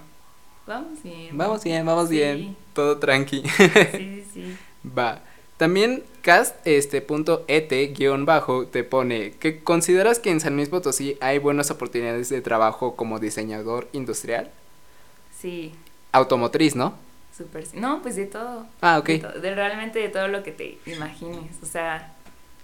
[0.66, 1.38] vamos bien.
[1.38, 2.16] vamos bien, vamos Sí.
[2.16, 2.56] bien.
[2.74, 3.44] Todo tranqui.
[3.44, 4.58] Sí, sí, sí.
[4.98, 5.20] Va.
[5.58, 10.70] También cast este punto et guion bajo te pone que consideras que en San Luis
[10.70, 14.50] Potosí hay buenas oportunidades de trabajo como diseñador industrial,
[15.42, 15.72] Sí,
[16.12, 16.94] automotriz, ¿no?
[17.38, 17.66] Súper.
[17.66, 17.78] sí.
[17.78, 18.66] No, pues de todo.
[18.82, 19.06] Ah, ok.
[19.08, 21.52] De, to- de realmente de todo lo que te imagines.
[21.62, 22.14] O sea,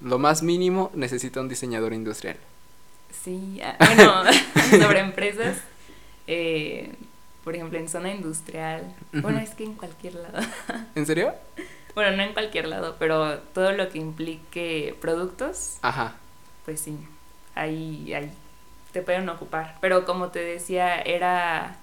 [0.01, 2.37] Lo más mínimo necesita un diseñador industrial.
[3.23, 3.59] sí.
[3.63, 4.23] ah, Bueno,
[4.85, 5.57] sobre empresas.
[6.27, 6.93] eh,
[7.43, 8.95] por ejemplo, en zona industrial.
[9.11, 10.39] Bueno, es que en cualquier lado.
[10.95, 11.33] ¿En serio?
[11.93, 16.15] Bueno, no en cualquier lado, pero todo lo que implique productos, Ajá.
[16.65, 16.97] pues sí,
[17.53, 18.31] ahí, ahí
[18.93, 19.77] te pueden ocupar.
[19.81, 21.77] Pero como te decía, era,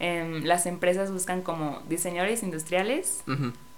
[0.00, 3.22] em, las empresas buscan como diseñadores industriales,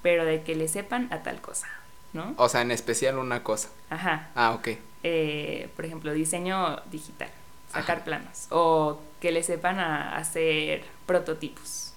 [0.02, 1.66] pero de que le sepan a tal cosa,
[2.12, 2.34] ¿no?
[2.36, 3.68] O sea, en especial una cosa.
[3.90, 4.30] Ajá.
[4.34, 4.68] Ah, ok.
[5.02, 7.30] Eh, por ejemplo, diseño digital,
[7.72, 8.04] sacar Ajá.
[8.04, 11.94] planos, o que le sepan a hacer prototipos,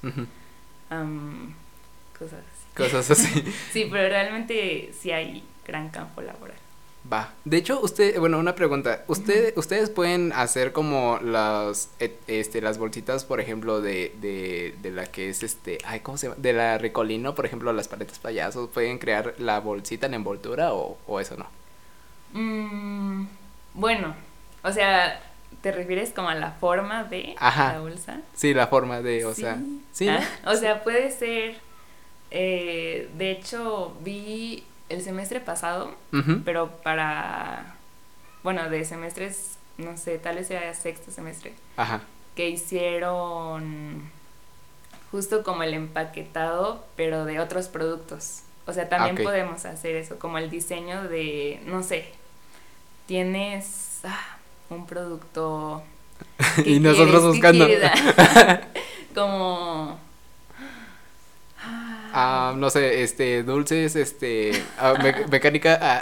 [2.17, 2.75] cosas así.
[2.75, 3.53] Cosas así.
[3.71, 6.57] Sí, pero realmente sí hay gran campo laboral.
[7.11, 7.33] Va.
[7.43, 9.03] De hecho, usted, bueno, una pregunta.
[9.07, 14.91] Usted, ustedes pueden hacer como las, et- este, las bolsitas, por ejemplo, de, de, de
[14.91, 16.39] la que es este, ay, ¿cómo se llama?
[16.41, 18.69] De la Ricolino, por ejemplo, las paletas payasos.
[18.69, 21.45] ¿Pueden crear la bolsita en envoltura o, o eso no?
[22.33, 23.25] Mm,
[23.73, 24.15] bueno,
[24.63, 25.21] o sea,
[25.61, 27.73] ¿te refieres como a la forma de Ajá.
[27.73, 28.21] la bolsa?
[28.33, 29.59] Sí, la forma de, o sea,
[29.91, 30.07] sí.
[30.07, 31.55] Ah, o sea, puede ser,
[32.31, 35.91] eh, de hecho, vi el semestre pasado,
[36.45, 37.75] pero para,
[38.43, 42.01] bueno, de semestres, no sé, tal vez sea sexto semestre, Ajá.
[42.35, 44.11] que hicieron
[45.11, 48.41] justo como el empaquetado, pero de otros productos.
[48.65, 52.05] O sea, también Ah, podemos hacer eso, como el diseño de, no sé,
[53.05, 54.37] tienes ah,
[54.69, 55.83] un producto...
[56.63, 57.67] ¿qué y nosotros buscando.
[59.15, 59.99] como...
[62.13, 66.01] Ah, no sé, este, dulces, este, ah, me- mecánica, ah,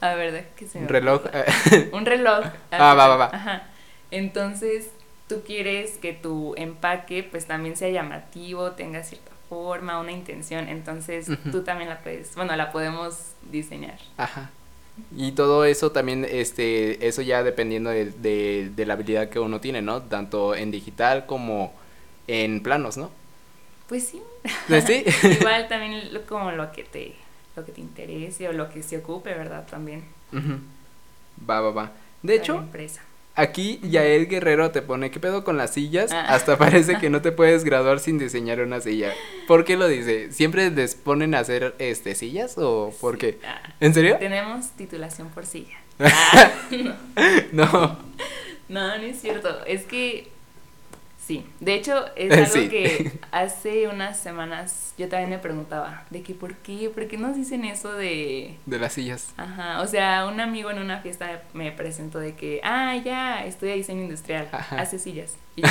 [0.00, 1.16] A ver, que se me reloj.
[1.20, 1.44] ocurra.
[1.92, 2.44] Un reloj.
[2.72, 3.30] Ah, va, va, va.
[3.32, 3.62] Ajá.
[4.10, 4.88] Entonces,
[5.28, 10.68] tú quieres que tu empaque pues también sea llamativo, tenga cierta forma, una intención.
[10.68, 13.98] Entonces, tú también la puedes, bueno, la podemos diseñar.
[14.16, 14.50] Ajá.
[15.16, 19.60] Y todo eso también, este, eso ya dependiendo de, de, de la habilidad que uno
[19.60, 20.02] tiene, ¿no?
[20.02, 21.72] Tanto en digital como
[22.26, 23.10] en planos, ¿no?
[23.88, 24.22] Pues sí.
[24.86, 25.04] ¿Sí?
[25.40, 27.14] Igual también lo- como lo que te
[27.54, 29.66] lo que te interese o lo que se ocupe, ¿verdad?
[29.70, 30.04] También.
[31.48, 31.92] Va, va, va.
[32.22, 33.02] De hecho, empresa.
[33.34, 36.12] aquí Yael Guerrero te pone, ¿qué pedo con las sillas?
[36.12, 36.24] Ah.
[36.34, 39.12] Hasta parece que no te puedes graduar sin diseñar una silla.
[39.46, 40.32] ¿Por qué lo dice?
[40.32, 43.38] ¿Siempre les ponen a hacer, este, sillas o por qué?
[43.46, 44.16] Ah, ¿En serio?
[44.18, 45.76] tenemos titulación por silla.
[46.00, 46.94] Ah, no.
[47.52, 47.98] No.
[48.70, 49.62] No, no es cierto.
[49.66, 50.31] Es que
[51.26, 51.46] sí.
[51.60, 52.68] De hecho, es algo Sí.
[52.68, 57.34] que hace unas semanas yo también me preguntaba de que por qué, por qué nos
[57.36, 59.28] dicen eso de De las sillas.
[59.36, 63.74] Ajá, o sea, un amigo en una fiesta me presentó de que, ah, ya, estudia
[63.74, 64.80] diseño industrial, Ajá.
[64.80, 65.36] hace sillas.
[65.56, 65.68] Y yo,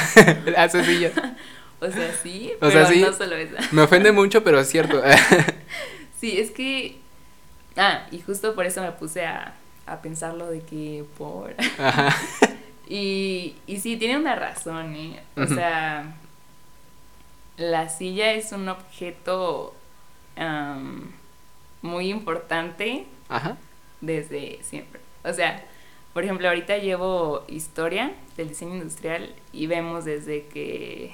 [0.58, 1.14] Hace sillas.
[1.80, 3.02] o sea, sí, O pero sea, sí.
[3.02, 3.56] no solo eso.
[3.72, 5.02] Me ofende mucho, pero es cierto.
[6.20, 6.98] Sí, es que,
[7.78, 9.56] ah, y justo por eso me puse a,
[9.88, 11.56] a pensarlo de que por...
[11.80, 12.16] Ajá.
[12.94, 15.22] Y, y sí, tiene una razón, ¿eh?
[15.38, 16.14] O sea,
[17.56, 19.74] la silla es un objeto
[21.82, 23.58] muy importante Ajá.
[24.02, 25.00] desde siempre.
[25.24, 25.64] O sea,
[26.14, 31.14] por ejemplo, ahorita llevo historia del diseño industrial y vemos desde que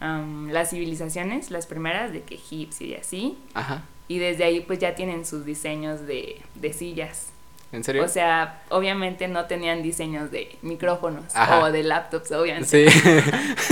[0.00, 3.84] am, las civilizaciones, las primeras, de que egipcio y así, Ajá.
[4.08, 7.28] y desde ahí pues ya tienen sus diseños de, de sillas.
[7.72, 8.02] ¿En serio?
[8.04, 11.60] O sea, obviamente no tenían diseños de micrófonos Ajá.
[11.60, 12.90] o de laptops, obviamente.
[12.90, 13.08] sí.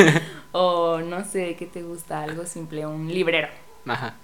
[0.53, 2.23] O no sé, ¿qué te gusta?
[2.23, 3.49] Algo simple, un librero.
[3.87, 4.15] Ajá.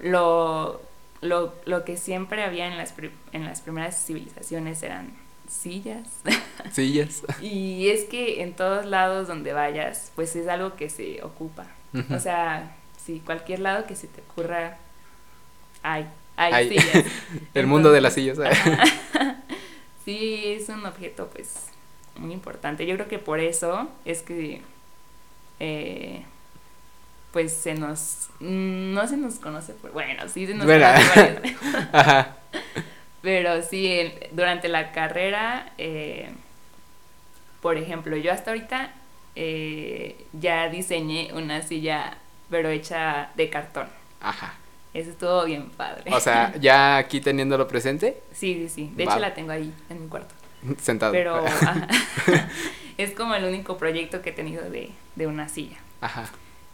[0.00, 0.82] Lo,
[1.22, 5.12] lo, lo que siempre había en las, pri- en las primeras civilizaciones eran
[5.48, 6.08] sillas.
[6.72, 7.22] Sillas.
[7.40, 11.66] y es que en todos lados donde vayas, pues es algo que se ocupa.
[12.10, 14.76] O sea, sí, cualquier lado que se te ocurra,
[15.82, 16.06] hay,
[16.44, 16.68] hay Hay.
[16.68, 17.04] sillas.
[17.54, 18.38] El mundo de las sillas.
[18.38, 18.88] Ajá.
[20.04, 21.68] Sí, es un objeto pues
[22.16, 22.86] muy importante.
[22.86, 24.60] Yo creo que por eso es que
[25.60, 26.24] eh,
[27.32, 31.56] pues se nos no se nos conoce por bueno, sí se nos conoce
[31.92, 32.36] Ajá.
[33.22, 36.30] Pero sí, durante la carrera, eh,
[37.60, 38.92] por ejemplo, yo hasta ahorita
[39.36, 42.18] eh, ya diseñé una silla,
[42.50, 43.86] pero hecha de cartón.
[44.20, 44.54] Ajá.
[44.94, 46.12] Eso estuvo bien padre.
[46.12, 48.22] O sea, ¿ya aquí teniéndolo presente?
[48.32, 48.92] Sí, sí, sí.
[48.94, 50.34] De hecho la tengo ahí en mi cuarto.
[50.80, 51.12] Sentado.
[51.12, 51.42] Pero
[52.98, 55.78] es como el único proyecto que he tenido de, de una silla.
[56.00, 56.28] Ajá.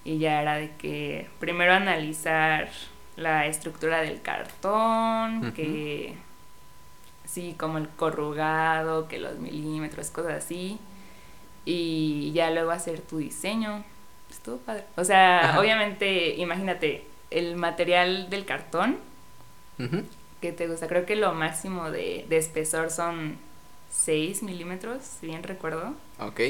[0.04, 2.70] Y ya era de que primero analizar
[3.16, 6.14] la estructura del cartón, que
[7.24, 10.78] sí, como el corrugado, que los milímetros, cosas así.
[11.64, 13.84] Y ya luego hacer tu diseño.
[14.30, 14.84] Estuvo padre.
[14.96, 18.96] O sea, obviamente, imagínate, el material del cartón
[20.40, 20.88] que te gusta.
[20.88, 23.38] Creo que lo máximo de, de espesor son
[23.90, 25.94] 6 milímetros, si bien recuerdo.
[26.18, 26.40] Ok.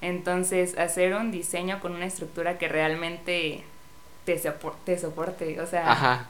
[0.00, 3.64] Entonces, hacer un diseño con una estructura que realmente
[4.24, 4.40] te,
[4.84, 5.90] te soporte, o sea...
[5.90, 6.28] Ajá.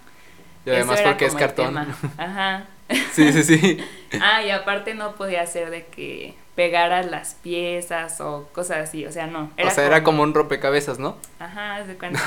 [0.65, 1.77] Y además porque es cartón.
[1.79, 2.67] Ajá.
[3.13, 3.79] Sí, sí, sí.
[4.23, 9.11] ah, y aparte no podía ser de que pegaras las piezas o cosas así, o
[9.11, 9.51] sea, no.
[9.61, 11.17] o sea, era como un rompecabezas, ¿no?
[11.41, 12.21] Ajá, de cuenta.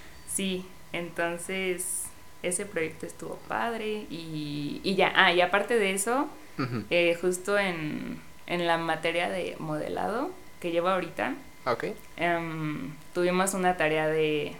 [0.26, 2.04] sí, entonces
[2.42, 6.28] ese proyecto estuvo padre y, y ya, ah, y aparte de eso,
[6.90, 11.94] eh, justo en, en la materia de modelado que llevo ahorita, okay.
[12.16, 14.52] Em, tuvimos una tarea de,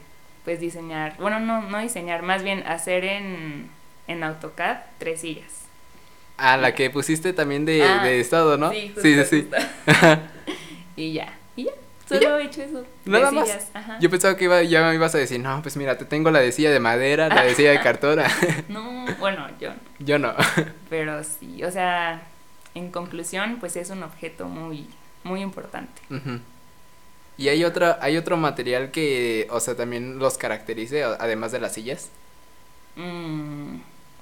[0.45, 3.69] pues, diseñar, bueno, no, no diseñar, más bien hacer en
[4.11, 5.62] en AutoCAD tres sillas.
[6.37, 8.73] Ah, la que pusiste también de, ah, de estado, ¿no?
[8.73, 9.49] Sí, sí, sí.
[10.97, 11.39] y ya, y ya.
[12.18, 12.85] Solo he hecho eso.
[13.05, 13.49] Nada más.
[14.01, 16.40] Yo pensaba que iba, ya me ibas a decir, no, pues mira, te tengo la
[16.40, 18.20] de silla de madera, la de silla de cartón.
[18.68, 19.77] no, bueno, yo no.
[20.01, 20.35] Yo no.
[20.88, 22.23] Pero sí, o sea,
[22.75, 24.88] en conclusión, pues es un objeto muy,
[25.25, 26.03] muy importante.
[27.38, 31.73] ¿Y hay, otra, hay otro material que, o sea, también los caracterice, además de las
[31.75, 32.11] sillas?
[32.96, 33.77] Mm,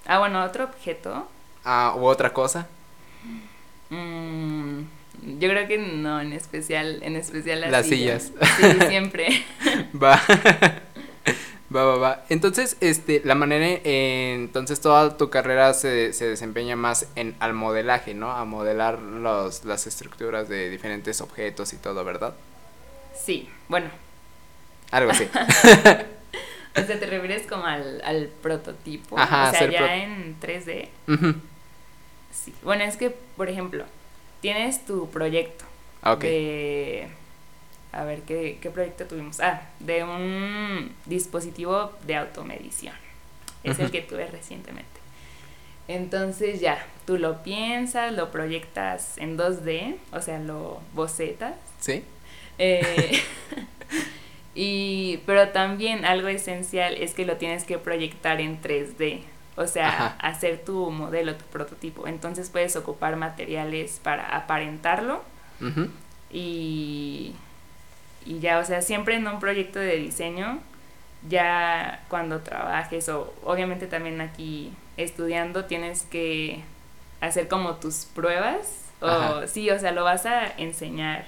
[0.07, 1.29] Ah, bueno, otro objeto.
[1.65, 2.67] Ah, ¿u otra cosa?
[3.91, 4.83] Mm,
[5.23, 8.33] yo creo que no, en especial, en especial las, sillas.
[8.59, 9.45] Sí, siempre.
[10.03, 10.21] va.
[11.75, 12.25] va, va, va.
[12.29, 18.15] Entonces, este, la manera, entonces toda tu carrera se, se desempeña más en al modelaje,
[18.15, 18.31] ¿no?
[18.33, 22.35] A modelar los, las estructuras de diferentes objetos y todo, ¿verdad?
[23.15, 23.89] Sí, bueno.
[24.91, 25.29] Algo así.
[26.77, 29.19] O sea, te refieres como al, al prototipo.
[29.19, 30.89] Ajá, o sea, ya en 3D.
[32.31, 32.55] Sí.
[32.63, 33.85] Bueno, es que, por ejemplo,
[34.41, 35.65] tienes tu proyecto.
[36.05, 36.23] Ok.
[36.23, 37.09] De.
[37.93, 39.41] A ver, ¿qué, ¿qué proyecto tuvimos?
[39.41, 42.95] Ah, de un dispositivo de automedición.
[43.65, 44.87] Es el que tuve recientemente.
[45.89, 51.55] Entonces ya, tú lo piensas, lo proyectas en 2D, o sea, lo bocetas.
[51.81, 52.05] Sí.
[52.59, 53.23] Eh,
[54.61, 59.21] Y, pero también algo esencial es que lo tienes que proyectar en 3D,
[59.59, 62.07] o sea, hacer tu modelo, tu prototipo.
[62.07, 65.23] Entonces puedes ocupar materiales para aparentarlo
[66.31, 67.35] y,
[68.25, 70.61] y ya, o sea, siempre en un proyecto de diseño,
[71.29, 76.63] ya cuando trabajes o obviamente también aquí estudiando tienes que
[77.21, 81.27] hacer como tus pruebas o sí, o sea, lo vas a enseñar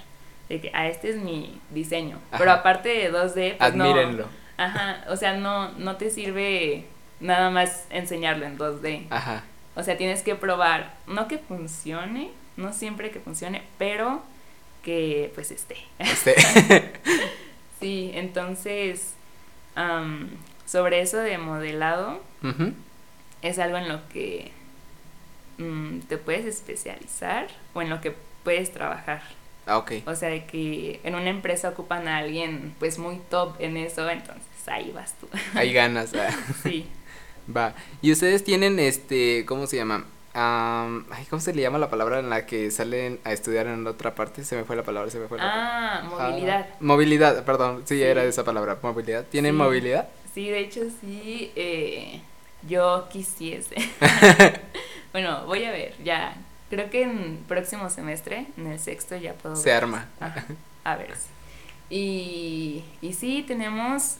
[0.49, 2.19] de que, ah, este es mi diseño.
[2.37, 4.27] Pero aparte de 2D, pues Admírenlo.
[4.57, 6.87] ajá, o sea, no, no te sirve
[7.21, 9.07] nada más enseñarlo en 2D.
[9.11, 9.45] Ajá.
[9.77, 14.23] O sea, tienes que probar, no que funcione, no siempre que funcione, pero
[14.83, 15.77] que pues esté.
[15.99, 16.35] Esté.
[17.81, 19.15] sí, entonces,
[20.67, 22.21] sobre eso de modelado,
[23.43, 24.51] es algo en lo que
[25.59, 29.23] mm, te puedes especializar o en lo que puedes trabajar.
[29.67, 29.93] Ah, ok.
[30.07, 34.45] O sea, que en una empresa ocupan a alguien pues muy top en eso, entonces
[34.67, 35.29] ahí vas tú.
[35.55, 36.13] Ahí ganas.
[36.63, 36.87] sí.
[37.57, 37.75] Va.
[38.03, 40.05] Y ustedes tienen este, ¿cómo se llama?
[40.33, 44.14] ay, ¿Cómo se le llama la palabra en la que salen a estudiar en otra
[44.14, 44.45] parte?
[44.45, 46.66] Se me fue la palabra, se me fue la Ah, movilidad.
[46.81, 49.24] movilidad, perdón, sí, era esa palabra, movilidad.
[49.24, 50.09] ¿Tienen movilidad?
[50.33, 52.20] Sí, de hecho sí, eh,
[52.68, 53.74] yo quisiese.
[55.12, 56.37] bueno, voy a ver, ya
[56.70, 59.57] Creo que en próximo semestre, en el sexto, ya puedo.
[59.57, 60.07] Se arma.
[60.85, 61.14] a ver.
[61.91, 64.18] Y, y sí, tenemos,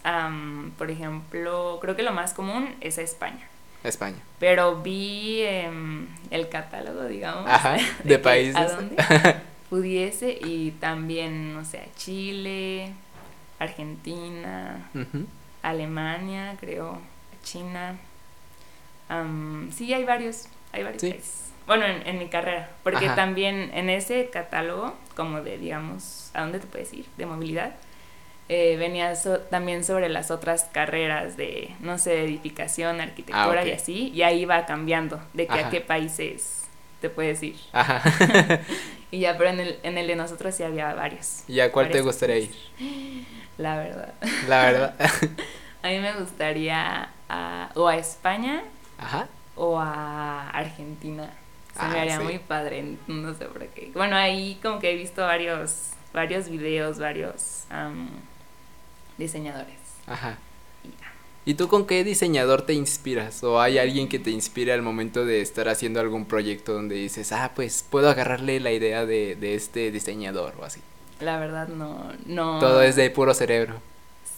[0.77, 3.49] por ejemplo, creo que lo más común es España.
[3.85, 4.19] España.
[4.39, 7.49] Pero vi em, el catálogo, digamos.
[8.05, 8.57] de, países.
[8.57, 8.97] a dónde
[9.71, 12.93] pudiese y también, no sé, Chile,
[13.61, 14.91] Argentina,
[15.63, 16.99] Alemania, creo,
[17.45, 17.97] China.
[19.73, 21.50] sí, hay varios, hay varios países.
[21.71, 23.15] Bueno, en, en mi carrera, porque Ajá.
[23.15, 27.07] también en ese catálogo, como de, digamos, ¿a dónde te puedes ir?
[27.17, 27.75] De movilidad,
[28.49, 33.71] eh, venía so- también sobre las otras carreras de, no sé, edificación, arquitectura Ah, y
[33.71, 35.69] así, y ahí va cambiando de que Ajá.
[35.69, 36.65] a qué países
[37.01, 37.57] te puedes ir.
[37.73, 38.03] Ajá.
[39.13, 41.91] Y ya, pero en el, en el de nosotros sí había varios, ¿Y a cuál
[41.91, 42.55] te gustaría ir?
[43.59, 44.15] la verdad.
[44.49, 44.95] La verdad.
[45.83, 48.63] A mí me gustaría a- o a España
[48.99, 49.27] Ajá.
[49.57, 51.31] o a Argentina.
[51.81, 52.25] Se me haría sí.
[52.25, 53.91] muy padre, no sé por qué.
[53.95, 58.09] Bueno, ahí como que he visto varios, varios videos, varios am,
[59.19, 59.79] diseñadores.
[60.07, 60.39] Ajá.
[60.85, 61.13] Y ya.
[61.47, 63.43] ¿Y tú con qué diseñador te inspiras?
[63.43, 67.33] ¿O hay alguien que te inspire al momento de estar haciendo algún proyecto donde dices,
[67.33, 70.81] ah, pues puedo agarrarle la idea de, de este diseñador o así?
[71.21, 72.59] La verdad no, no.
[72.59, 73.75] Todo es de puro cerebro.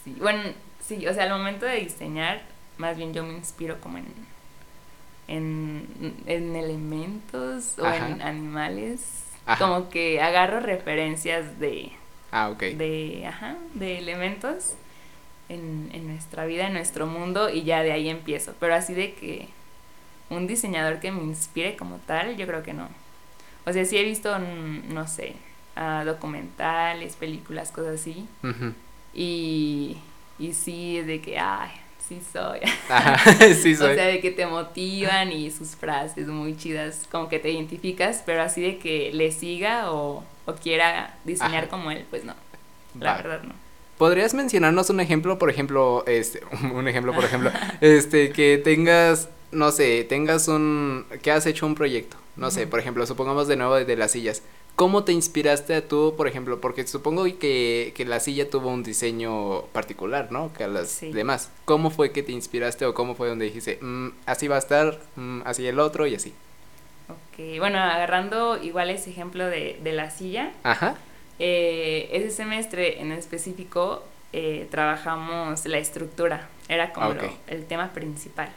[0.04, 0.42] Sí, bueno,
[0.84, 2.42] sí, o sea, al momento de diseñar,
[2.76, 4.06] más bien yo me inspiro como en,
[5.28, 5.86] en,
[6.26, 8.08] en elementos o Ajá.
[8.08, 9.24] en animales.
[9.46, 9.64] Ajá.
[9.64, 11.92] Como que agarro referencias de,
[12.30, 14.74] Ah, de, ajá, de elementos
[15.48, 18.54] en, en nuestra vida, en nuestro mundo, y ya de ahí empiezo.
[18.60, 19.48] Pero así de que
[20.30, 22.88] un diseñador que me inspire como tal, yo creo que no.
[23.66, 25.34] O sea, sí he visto, mm, no sé,
[25.76, 28.26] ah, documentales, películas, cosas así,
[29.14, 29.96] y,
[30.38, 31.70] y sí, de que, ay,
[32.08, 32.60] sí soy.
[32.88, 33.18] Ajá,
[33.54, 33.94] sí O soy.
[33.94, 38.42] sea, de que te motivan y sus frases muy chidas, como que te identificas, pero
[38.42, 41.70] así de que le siga o, o quiera diseñar Ajá.
[41.70, 42.34] como él, pues no.
[42.98, 43.54] La verdad no.
[43.98, 46.40] ¿Podrías mencionarnos un ejemplo, por ejemplo, este,
[46.74, 47.50] un ejemplo, por ejemplo,
[47.80, 52.80] este, que tengas, no sé, tengas un, que has hecho un proyecto, no sé, por
[52.80, 54.42] ejemplo, supongamos de nuevo de las sillas.
[54.76, 56.60] ¿Cómo te inspiraste a tú, por ejemplo?
[56.60, 60.52] Porque supongo que, que la silla tuvo un diseño particular, ¿no?
[60.54, 61.12] Que a las Sí.
[61.12, 61.50] demás.
[61.66, 64.98] ¿Cómo fue que te inspiraste o cómo fue donde dijiste, "Mm, así va a estar,
[65.16, 66.32] mm, así el otro y así?
[67.08, 70.96] Ok, bueno, agarrando igual ese ejemplo de, de la silla, Ajá.
[71.38, 74.02] eh, ese semestre en específico
[74.32, 78.50] eh, trabajamos la estructura, era como lo- el tema principal.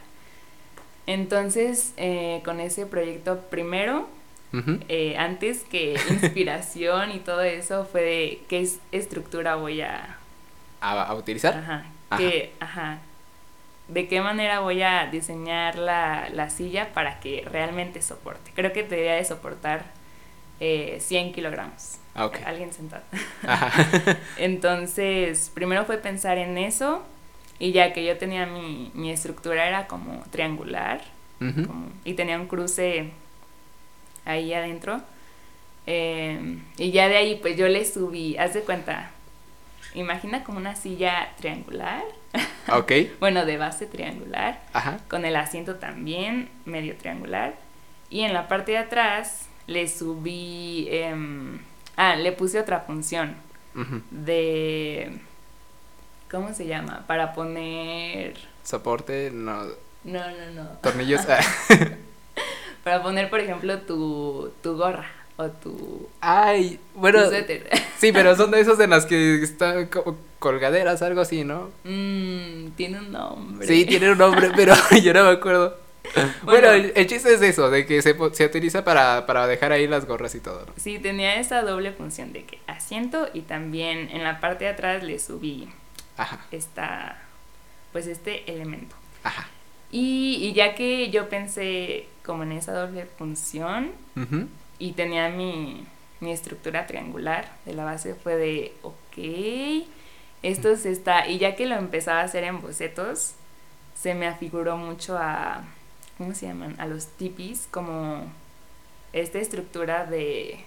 [1.06, 4.08] Entonces, eh, con ese proyecto primero,
[4.88, 10.16] eh, antes que inspiración y todo eso, fue de qué es- estructura voy a,
[10.80, 11.56] A, a utilizar.
[11.56, 11.84] Ajá.
[12.10, 12.16] Ajá.
[12.18, 12.98] Que, ajá.
[13.88, 18.50] ¿De qué manera voy a diseñar la, la silla para que realmente soporte?
[18.54, 19.84] Creo que debería de soportar
[20.60, 21.98] eh, 100 kilogramos.
[22.14, 22.30] Ah.
[22.46, 23.02] Alguien sentado.
[23.46, 23.70] Ajá.
[24.38, 27.02] Entonces, primero fue pensar en eso
[27.58, 31.00] y ya que yo tenía mi, mi estructura era como triangular
[31.38, 33.10] como- y tenía un cruce
[34.26, 35.00] ahí adentro.
[35.86, 39.10] eh, y ya de ahí pues yo le subí, haz de cuenta,
[39.94, 42.02] imagina como una silla triangular,
[42.72, 42.92] Ok.
[43.20, 44.98] bueno, de base triangular, Ajá.
[45.08, 47.54] con el asiento también medio triangular.
[48.10, 51.58] Y en la parte de atrás le subí, em,
[51.96, 53.34] ah, le puse otra función
[54.10, 55.18] de,
[56.30, 57.04] ¿cómo se llama?
[57.06, 59.64] Para poner, Soporte, no.
[60.04, 60.64] no, no, no.
[60.82, 61.22] Tornillos.
[62.86, 67.20] Para poner, por ejemplo, tu, tu gorra o tu, Ay, bueno.
[67.28, 67.34] tu.
[67.98, 71.70] Sí, pero son de esos en las que están como colgaderas, algo así, ¿no?
[71.82, 73.66] Mm, tiene un nombre.
[73.66, 74.72] Sí, tiene un nombre, pero
[75.02, 75.76] yo no me acuerdo.
[76.14, 76.70] Bueno, Bueno.
[76.70, 80.04] el, el chiste es eso, de que se, se utiliza para, para dejar ahí las
[80.06, 80.72] gorras y todo, ¿no?
[80.76, 85.02] Sí, tenía esa doble función de que asiento y también en la parte de atrás
[85.02, 85.68] le subí
[86.16, 87.20] Ajá, esta,
[87.90, 88.94] pues este elemento.
[89.24, 89.48] ajá.
[89.90, 93.92] Y, y ya que yo pensé como en esa doble función.
[94.78, 95.86] Y tenía mi,
[96.20, 99.86] mi estructura triangular de la base, fue de, ok,
[100.42, 103.34] esto se está, y ya que lo empezaba a hacer en bocetos,
[103.94, 105.64] se me afiguró mucho a,
[106.18, 106.74] ¿cómo se llaman?
[106.78, 108.24] A los tipis, como
[109.12, 110.64] esta estructura de,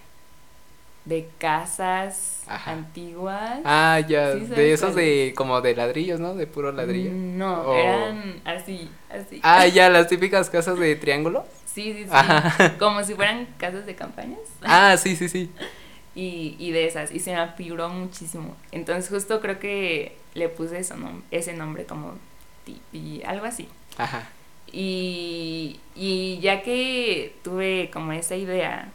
[1.10, 2.70] de casas Ajá.
[2.72, 3.58] antiguas.
[3.64, 6.34] Ah, ya, Sí, ¿sabes de esos de como de ladrillos, ¿no?
[6.34, 7.10] De puro ladrillo.
[7.10, 9.40] Mm, No, O- eran así, así.
[9.42, 11.44] Ah, ya, las típicas casas de triángulo.
[11.70, 12.10] Sí, sí, sí.
[12.10, 12.76] Ajá.
[12.80, 14.40] Como si fueran casas de campañas.
[14.62, 15.50] Ah, sí, sí, sí.
[16.16, 17.12] Y, y de esas.
[17.12, 18.56] Y se me afiguró muchísimo.
[18.72, 22.14] Entonces justo creo que le puse eso, nom- ese nombre como
[22.64, 23.68] tipi, algo así.
[23.98, 24.28] Ajá.
[24.72, 28.90] Y, y ya que tuve como esa idea,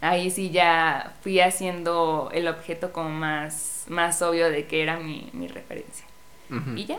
[0.00, 5.30] ahí sí ya fui haciendo el objeto como más, más obvio de que era mi,
[5.32, 6.04] mi referencia.
[6.76, 6.98] Y ya.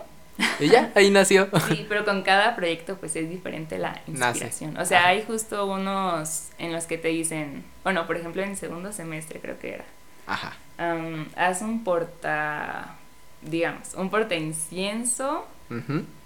[0.59, 1.49] Y ya, ahí nació.
[1.67, 4.29] Sí, pero con cada proyecto pues es diferente la Nace.
[4.39, 4.77] inspiración.
[4.77, 5.07] O sea, Ajá.
[5.09, 9.57] hay justo unos en los que te dicen, bueno, por ejemplo en segundo semestre creo
[9.59, 9.85] que era,
[10.27, 10.53] Ajá.
[10.77, 12.95] am, haz un porta,
[13.41, 15.45] digamos, un porta incienso,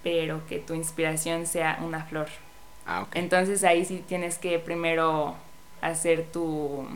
[0.04, 2.28] pero que tu inspiración sea una flor.
[2.86, 3.16] Ah, ok.
[3.16, 5.36] Entonces ahí sí tienes que primero
[5.84, 6.88] hacer tu,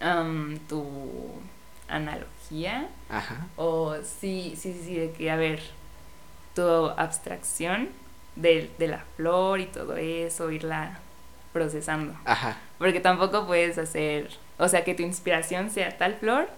[0.00, 0.84] am, tu
[1.88, 3.46] analogía Ajá.
[3.56, 5.60] o sí, sí, sí, sí, de que, a ver,
[6.54, 6.62] tu
[6.96, 7.88] abstracción
[8.36, 10.98] de, de la flor y todo eso, irla
[11.52, 12.14] procesando.
[12.24, 12.56] Ajá.
[12.78, 16.48] Porque tampoco puedes hacer, o sea, que tu inspiración sea tal flor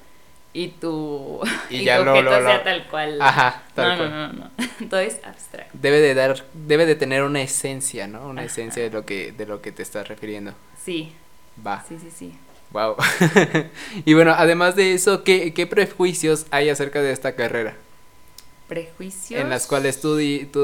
[0.52, 1.40] y tu,
[1.70, 3.20] Y y ya tu objeto lo- lo- sea tal cual.
[3.22, 4.10] Ajá, tal no, cual.
[4.10, 4.50] no, no, no,
[4.90, 5.70] todo es abstracto.
[5.80, 8.26] Debe de dar, debe de tener una esencia, ¿no?
[8.28, 8.50] Una Ajá.
[8.50, 10.52] esencia de lo que, de lo que te estás refiriendo.
[10.84, 11.12] Sí,
[11.64, 11.84] Va.
[11.88, 12.34] sí, sí, sí.
[12.72, 12.96] Wow.
[14.04, 17.76] y bueno, además de eso, ¿qué, ¿qué prejuicios hay acerca de esta carrera?
[18.68, 19.40] Prejuicios.
[19.40, 20.16] En las cuales tú,
[20.52, 20.60] tú,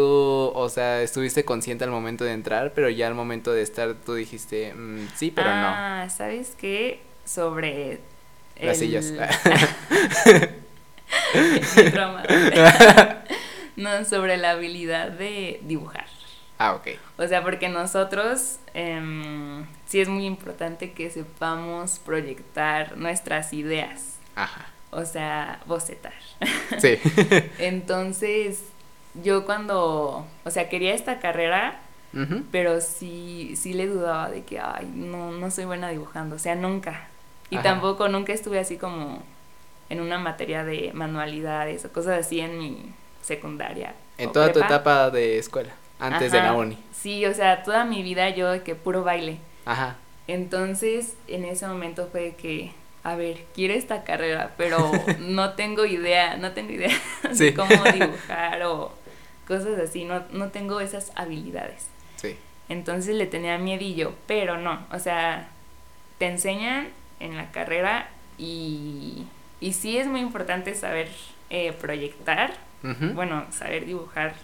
[0.55, 4.14] o sea, estuviste consciente al momento de entrar, pero ya al momento de estar tú
[4.14, 5.66] dijiste, "Mm, sí, pero no.
[5.66, 7.01] ah, ¿sabes qué?
[7.24, 7.99] Sobre.
[8.61, 9.13] Las sillas.
[13.77, 16.07] No, sobre la habilidad de dibujar.
[16.59, 16.89] Ah, ok.
[17.19, 24.17] O sea, porque nosotros em, sí es muy importante que sepamos proyectar nuestras ideas.
[24.35, 24.67] Ajá.
[24.91, 26.15] O sea, bocetar.
[26.79, 26.99] Sí.
[27.59, 28.63] Entonces,
[29.23, 31.81] yo cuando, o sea, quería esta carrera,
[32.51, 36.55] pero sí, sí le dudaba de que, ay, no, no soy buena dibujando, o sea,
[36.55, 37.09] nunca.
[37.51, 37.62] Y Ajá.
[37.64, 39.22] tampoco, nunca estuve así como
[39.88, 42.92] en una materia de manualidades o cosas así en mi
[43.22, 43.94] secundaria.
[44.18, 46.78] En toda tu etapa de escuela, antes de la uni.
[46.92, 49.38] Sí, o sea, toda mi vida yo de que puro baile.
[49.64, 49.97] Ajá.
[50.26, 52.72] Entonces, en ese momento fue que,
[53.05, 54.90] a ver, quiero esta carrera, pero
[55.20, 56.90] no tengo idea, no tengo idea
[57.32, 57.44] Sí.
[57.47, 58.92] de cómo dibujar o
[59.47, 61.86] cosas así, no, no tengo esas habilidades.
[62.16, 62.36] Sí.
[62.68, 65.49] Entonces le tenía miedillo, pero no, o sea,
[66.18, 66.88] te enseñan
[67.21, 68.09] en la carrera
[68.39, 69.27] y,
[69.61, 71.09] y sí es muy importante saber
[71.51, 72.55] eh, proyectar,
[73.14, 74.35] bueno, saber dibujar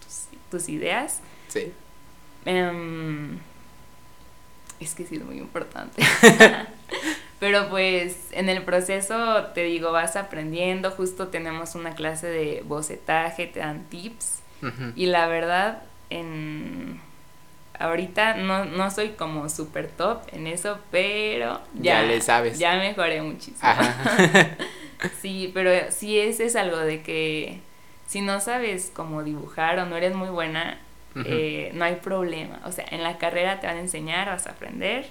[0.00, 1.20] tus, tus ideas.
[1.48, 1.72] Sí.
[2.44, 3.38] Em,
[4.80, 6.02] es que sí es muy importante.
[7.40, 13.46] Pero pues en el proceso, te digo, vas aprendiendo, justo tenemos una clase de bocetaje,
[13.46, 14.40] te dan tips.
[14.96, 16.98] Y la verdad, en
[17.78, 22.58] ahorita no, no soy como super top en eso, pero Ya ya, le sabes.
[22.58, 23.58] Ya mejoré muchísimo.
[23.62, 24.56] Ajá.
[25.20, 27.60] Sí, pero sí ese es algo de que
[28.06, 30.78] si no sabes cómo dibujar o no eres muy buena,
[31.26, 32.60] eh, no hay problema.
[32.64, 35.06] O sea, en la carrera te van a enseñar, vas a aprender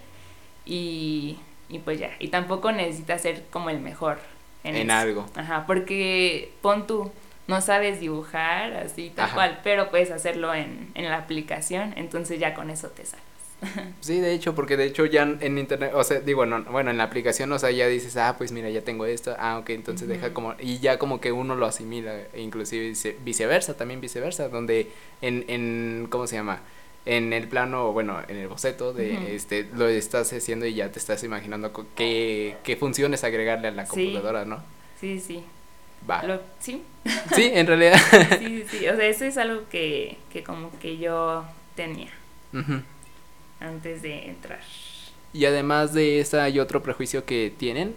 [0.66, 1.38] y,
[1.70, 2.12] y pues ya.
[2.20, 4.18] Y tampoco necesitas ser como el mejor
[4.64, 5.28] en, En algo.
[5.36, 7.12] Ajá, porque pon tú,
[7.48, 9.36] no sabes dibujar así tal Ajá.
[9.36, 13.24] cual, pero puedes hacerlo en, en la aplicación, entonces ya con eso te sales.
[14.02, 16.98] Sí, de hecho, porque de hecho ya en internet, o sea, digo, no, bueno, en
[16.98, 20.08] la aplicación, o sea, ya dices, ah, pues mira, ya tengo esto, ah, ok, entonces
[20.10, 24.50] deja como, y ya como que uno lo asimila, e inclusive vice- viceversa, también viceversa,
[24.50, 24.92] donde
[25.22, 26.60] en, en, ¿cómo se llama?
[27.06, 31.00] En el plano, bueno, en el boceto de, este, lo estás haciendo y ya te
[31.00, 33.90] estás imaginando qué, qué funciones agregarle a la Sí.
[33.90, 34.64] computadora, ¿no?
[35.00, 35.44] Sí, sí.
[36.10, 36.24] Va.
[36.24, 36.84] Lo- sí,
[37.36, 37.98] Sí, en realidad.
[38.40, 38.88] sí, sí, sí.
[38.88, 41.44] O sea, eso es algo que, que como que yo
[41.76, 42.10] tenía
[43.60, 44.62] antes de entrar.
[45.34, 47.96] Y además de esa hay otro prejuicio que tienen.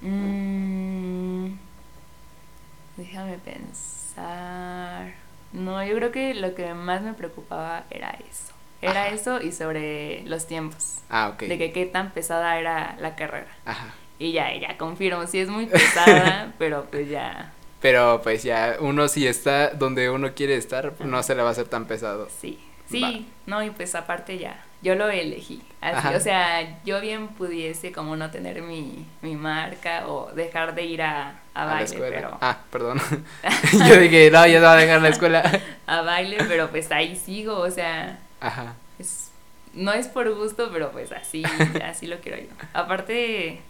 [0.00, 1.54] Mm,
[2.96, 5.14] déjame pensar.
[5.52, 8.52] No, yo creo que lo que más me preocupaba era eso.
[8.82, 9.14] Era Ajá.
[9.14, 10.98] eso y sobre los tiempos.
[11.08, 11.44] Ah, ok.
[11.44, 13.48] De que qué tan pesada era la carrera.
[13.64, 13.94] Ajá.
[14.18, 19.08] Y ya, ya confirmo, sí es muy pesada, pero pues ya, Pero pues ya uno
[19.08, 22.28] si está donde uno quiere estar, no se le va a hacer tan pesado.
[22.40, 22.58] sí.
[23.00, 23.10] Va.
[23.10, 25.62] Sí, no, y pues aparte ya, yo lo elegí.
[25.80, 26.16] Así, Ajá.
[26.16, 31.00] o sea, yo bien pudiese como no tener mi, mi marca o dejar de ir
[31.02, 32.14] a, a a la baile, escuela.
[32.14, 33.00] pero Ah, perdón.
[33.88, 35.60] Yo dije, no, ya se va a dejar la escuela.
[35.86, 38.74] a baile, pero pues ahí sigo, o sea, Ajá.
[38.98, 39.30] es,
[39.72, 41.42] no es por gusto, pero pues así,
[41.82, 42.48] así lo quiero yo.
[42.74, 43.62] Aparte,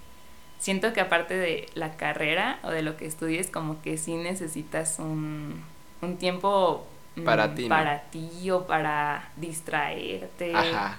[0.65, 4.99] siento que aparte de la carrera o de lo que estudies, como que sí necesitas
[4.99, 5.63] un,
[6.01, 6.87] un tiempo
[7.17, 7.69] mm, Para ti, ¿no?
[7.69, 10.55] para ti o para distraerte.
[10.55, 10.99] Ajá.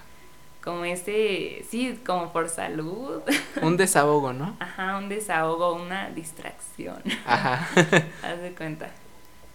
[0.63, 3.21] Como ese, sí, como por salud.
[3.63, 4.55] Un desahogo, ¿no?
[4.59, 7.01] Ajá, un desahogo, una distracción.
[7.25, 7.67] Ajá.
[8.23, 8.89] Haz de cuenta.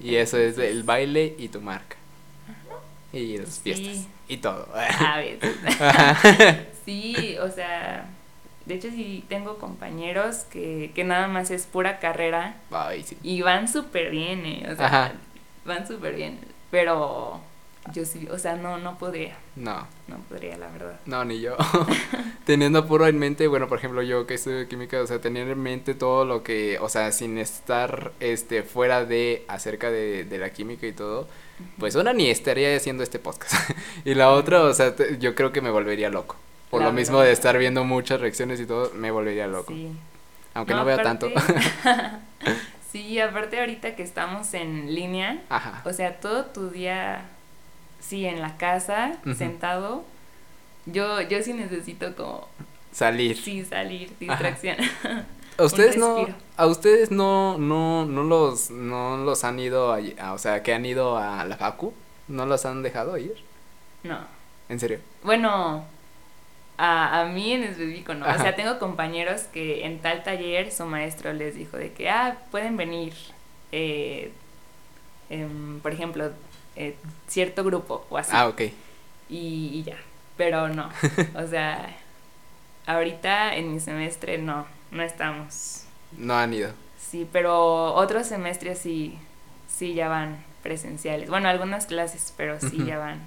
[0.01, 1.97] Y eso es el baile y tu marca.
[3.13, 3.61] Y las Sí.
[3.75, 4.09] fiestas.
[4.29, 4.69] Y todo.
[4.75, 5.57] A veces.
[5.81, 6.17] Ajá.
[6.85, 8.07] Sí, o sea,
[8.71, 13.19] de hecho sí tengo compañeros que, que nada más es pura carrera Ay, sí.
[13.23, 15.13] y van súper bien, eh, o sea, Ajá.
[15.65, 16.39] van súper bien,
[16.71, 17.41] pero
[17.93, 21.01] yo sí, o sea, no, no podría, No, no podría, la verdad.
[21.07, 21.57] no, ni yo.
[22.45, 25.59] teniendo puro en mente, bueno, por ejemplo, yo que estudio química, o sea, tener en
[25.61, 30.51] mente todo lo que, o sea, sin estar, este, fuera de, acerca de, de la
[30.51, 31.27] química y todo,
[31.79, 33.55] pues una ni estaría haciendo este podcast.
[34.05, 36.37] y la otra, o sea, te- yo creo que me volvería loco.
[36.71, 39.73] Por lo mismo de estar viendo muchas reacciones y todo, me volvería loco.
[39.73, 39.91] Sí.
[40.55, 41.29] Aunque no, vea tanto.
[42.93, 45.83] sí, aparte ahorita que estamos en línea, Ajá.
[45.85, 47.23] o sea, todo tu día,
[48.01, 50.05] sí, en la casa, sentado,
[50.87, 52.49] yo, yo sí necesito como,
[52.93, 53.37] Salir.
[53.37, 54.77] sí, salir, distracción.
[55.59, 60.39] ¿A ustedes no, a ustedes no, no, no los, no los han ido a- o
[60.39, 61.93] sea, que han ido a la facu?
[62.29, 63.35] ¿No los han dejado ir?
[64.05, 64.19] no.
[64.69, 65.01] ¿En serio?
[65.25, 65.85] Bueno,
[66.81, 68.25] a, a mí en específico no.
[68.25, 68.39] Ajá.
[68.39, 72.39] O sea, tengo compañeros que en tal taller su maestro les dijo de que, ah,
[72.51, 73.13] pueden venir,
[73.71, 74.33] eh,
[75.29, 76.33] em, por ejemplo,
[76.77, 76.97] eh,
[77.29, 78.31] cierto grupo o así.
[78.35, 78.63] Ah, ok.
[78.63, 78.73] y,
[79.29, 79.97] y ya.
[80.37, 80.91] Pero no.
[81.37, 81.95] O sea,
[82.87, 85.85] ahorita en mi semestre no, no estamos.
[86.17, 86.73] No han ido.
[86.99, 89.19] Sí, pero otros semestres sí,
[89.69, 91.29] sí ya van presenciales.
[91.29, 93.21] Bueno, algunas clases, pero sí ya van.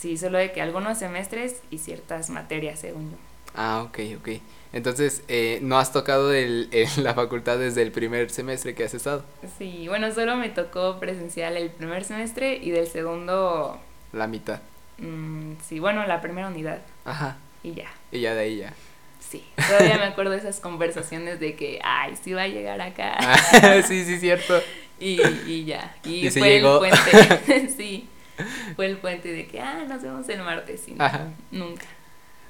[0.00, 3.16] Sí, solo de que algunos semestres y ciertas materias, según yo.
[3.54, 4.28] Ah, ok, ok.
[4.72, 8.94] Entonces, eh, ¿no has tocado el, el- la facultad desde el primer semestre que has
[8.94, 9.24] estado?
[9.58, 13.78] Sí, bueno, solo me tocó presencial el primer semestre y del segundo,
[14.12, 14.60] La mitad.
[14.98, 17.36] mm, sí, bueno, la primera unidad Ajá.
[17.62, 17.90] y ya.
[18.12, 18.74] Y ya de ahí ya.
[19.18, 23.16] Sí, todavía me acuerdo de esas conversaciones de que, ay, sí va a llegar acá.
[23.18, 24.60] Ah, sí, sí, cierto.
[25.02, 25.96] Y, y ya.
[26.04, 26.84] Y, Y se fue llegó.
[26.84, 27.68] el puente.
[27.76, 28.06] sí.
[28.76, 30.88] Fue el puente de que, ah, nos vemos el martes.
[30.88, 31.28] Y no, Ajá.
[31.50, 31.86] nunca.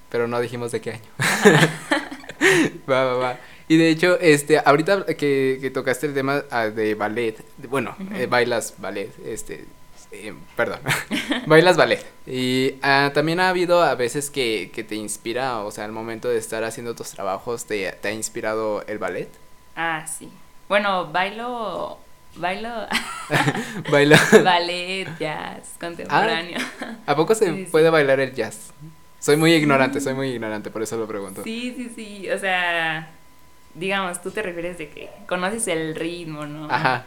[0.09, 1.03] Pero no dijimos de qué año.
[2.91, 3.38] va, va, va.
[3.68, 7.36] Y de hecho, este, ahorita que, que tocaste el tema ah, de ballet,
[7.68, 9.64] bueno, eh, bailas ballet, este,
[10.11, 10.80] eh, perdón,
[11.47, 12.05] bailas ballet.
[12.26, 16.28] Y ah, también ha habido a veces que, que te inspira, o sea, al momento
[16.28, 19.28] de estar haciendo tus trabajos, te, te ha inspirado el ballet.
[19.76, 20.28] Ah, sí.
[20.68, 21.99] Bueno, bailo.
[22.36, 22.68] Bailo
[23.90, 24.18] Baila.
[24.44, 26.58] ballet, jazz, contemporáneo.
[27.06, 27.70] ¿A poco se Sí, sí.
[27.70, 28.72] puede bailar el jazz?
[29.18, 31.42] Soy muy ignorante, soy muy ignorante, por eso lo pregunto.
[31.44, 32.30] Sí, sí, sí.
[32.30, 33.10] O sea,
[33.74, 36.70] digamos, tú te refieres de que conoces el ritmo, ¿no?
[36.70, 37.04] Ajá.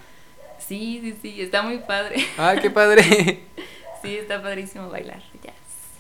[0.60, 1.42] Sí, sí, sí.
[1.42, 2.24] Está muy padre.
[2.38, 3.40] Ah, qué padre.
[4.04, 5.56] Sí, está padrísimo bailar jazz.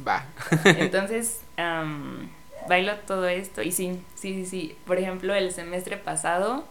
[0.05, 0.26] Va.
[0.65, 2.30] Entonces, am,
[2.67, 4.76] bailo todo esto y sí, sí, sí, sí.
[4.86, 6.65] Por ejemplo, el semestre pasado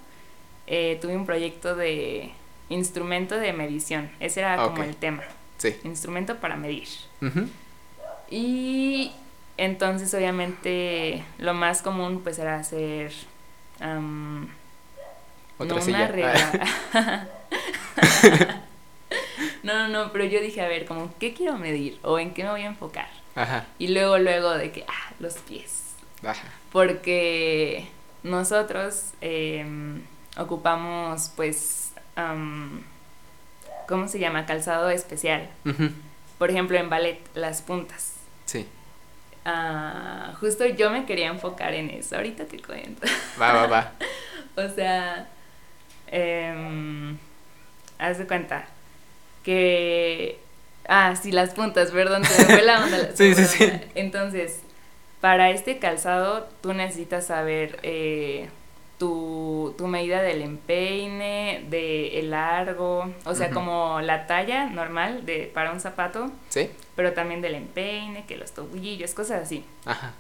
[0.66, 2.32] eh, tuve un proyecto de
[2.68, 4.10] instrumento de medición.
[4.20, 4.84] Ese era como Ok.
[4.88, 5.22] el tema.
[5.58, 5.76] Sí.
[5.84, 6.88] Instrumento para medir.
[7.20, 7.48] Ujú.
[8.30, 9.12] Y
[9.56, 13.12] entonces, obviamente, lo más común pues era hacer...
[13.80, 14.48] am,
[15.58, 15.98] Otra no silla.
[15.98, 17.28] una regla.
[19.62, 21.98] no, no, no, pero yo dije, a ver, como, ¿qué quiero medir?
[22.02, 23.08] ¿O en qué me voy a enfocar?
[23.34, 23.66] Ajá.
[23.78, 25.94] Y luego, luego de que, ah, los pies.
[26.24, 26.48] Ajá.
[26.72, 27.86] Porque
[28.22, 30.02] nosotros em,
[30.36, 31.91] ocupamos, pues,
[33.88, 34.46] ¿cómo se llama?
[34.46, 35.48] Calzado especial.
[36.38, 38.14] Por ejemplo, en ballet, las puntas.
[38.46, 38.66] Sí.
[39.44, 42.16] Ah, justo yo me quería enfocar en eso.
[42.16, 43.06] Ahorita te cuento.
[43.40, 43.92] Va, va, va.
[44.54, 45.28] O sea,
[46.08, 47.16] em,
[47.98, 48.66] haz de cuenta
[49.42, 50.38] que...
[50.86, 53.10] Ah, sí, las puntas, perdón, se me fue la onda.
[53.14, 53.72] Sí, sí, sí.
[53.94, 54.60] Entonces,
[55.22, 58.50] para este calzado tú necesitas saber eh,
[59.06, 65.50] tu, tu medida del empeine, de el largo, o sea, como la talla normal de
[65.52, 66.70] para un zapato, ¿Sí?
[66.94, 69.64] pero también del empeine, que los tobillos, cosas así.
[69.86, 70.12] Ajá.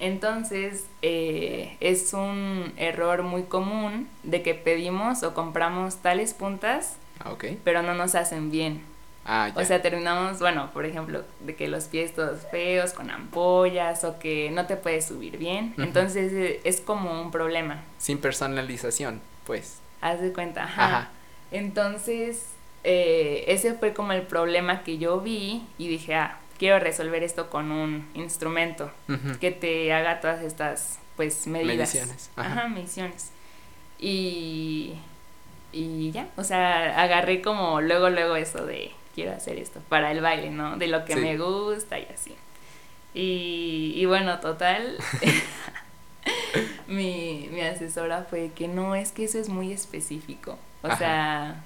[0.00, 7.30] Entonces, eh, es un error muy común de que pedimos o compramos tales puntas, Ah,
[7.30, 7.44] ok.
[7.62, 8.82] pero no nos hacen bien.
[9.26, 9.60] Ah, ya.
[9.60, 14.18] O sea, terminamos, bueno, por ejemplo, de que los pies todos feos, con ampollas, o
[14.18, 15.74] que no te puedes subir bien.
[15.78, 17.82] Entonces, eh, es como un problema.
[17.98, 19.80] Sin personalización, pues.
[20.00, 20.84] Haz de cuenta, ajá.
[20.84, 21.10] Ajá.
[21.50, 22.50] Entonces,
[22.84, 27.50] eh, ese fue como el problema que yo vi y dije, ah, quiero resolver esto
[27.50, 28.90] con un instrumento.
[29.40, 31.94] Que te haga todas estas pues medidas.
[31.94, 32.52] Mediciones, ajá.
[32.52, 33.32] Ajá, mediciones.
[33.98, 34.94] Y
[35.72, 40.20] y ya, o sea, agarré como luego luego eso de quiero hacer esto para el
[40.20, 40.76] baile, ¿no?
[40.76, 41.20] De lo que Sí.
[41.20, 42.36] me gusta y así.
[43.14, 44.96] Y, y bueno, total
[46.86, 50.58] mi, mi asesora fue que no, es que eso es muy específico.
[50.82, 50.96] O Ajá.
[50.98, 51.64] sea,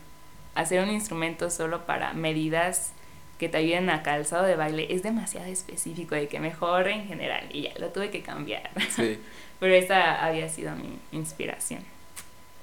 [0.54, 2.92] hacer un instrumento solo para medidas
[3.38, 7.44] que te ayuden a calzado de baile es demasiado específico, de que mejor en general.
[7.52, 8.70] Y ya, lo tuve que cambiar.
[8.94, 9.18] Sí.
[9.60, 11.82] Pero esa había sido mi inspiración.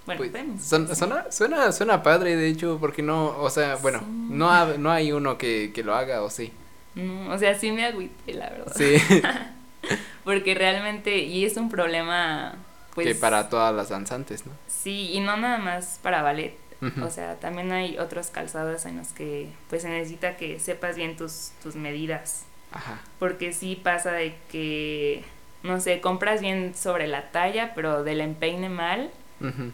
[0.07, 4.05] Bueno, Pues, son- suena, suena, suena padre, de hecho, porque no, o sea, bueno, Sí.
[4.09, 6.51] no, ha- no hay uno que, que lo haga, o sí.
[6.95, 8.73] No, o sea, sí me agüité, la verdad.
[8.75, 8.95] Sí,
[10.23, 12.55] Porque realmente, y es un problema,
[12.95, 13.07] pues...
[13.07, 14.51] que para todas las danzantes, ¿no?
[14.67, 16.55] Sí, y no nada más para ballet.
[17.01, 21.17] O sea, también hay otros calzados en los que pues se necesita que sepas bien
[21.17, 22.43] tus, tus medidas.
[22.71, 22.99] Ajá.
[23.17, 25.23] Porque sí pasa de que,
[25.63, 29.09] no sé, compras bien sobre la talla, pero del empeine mal,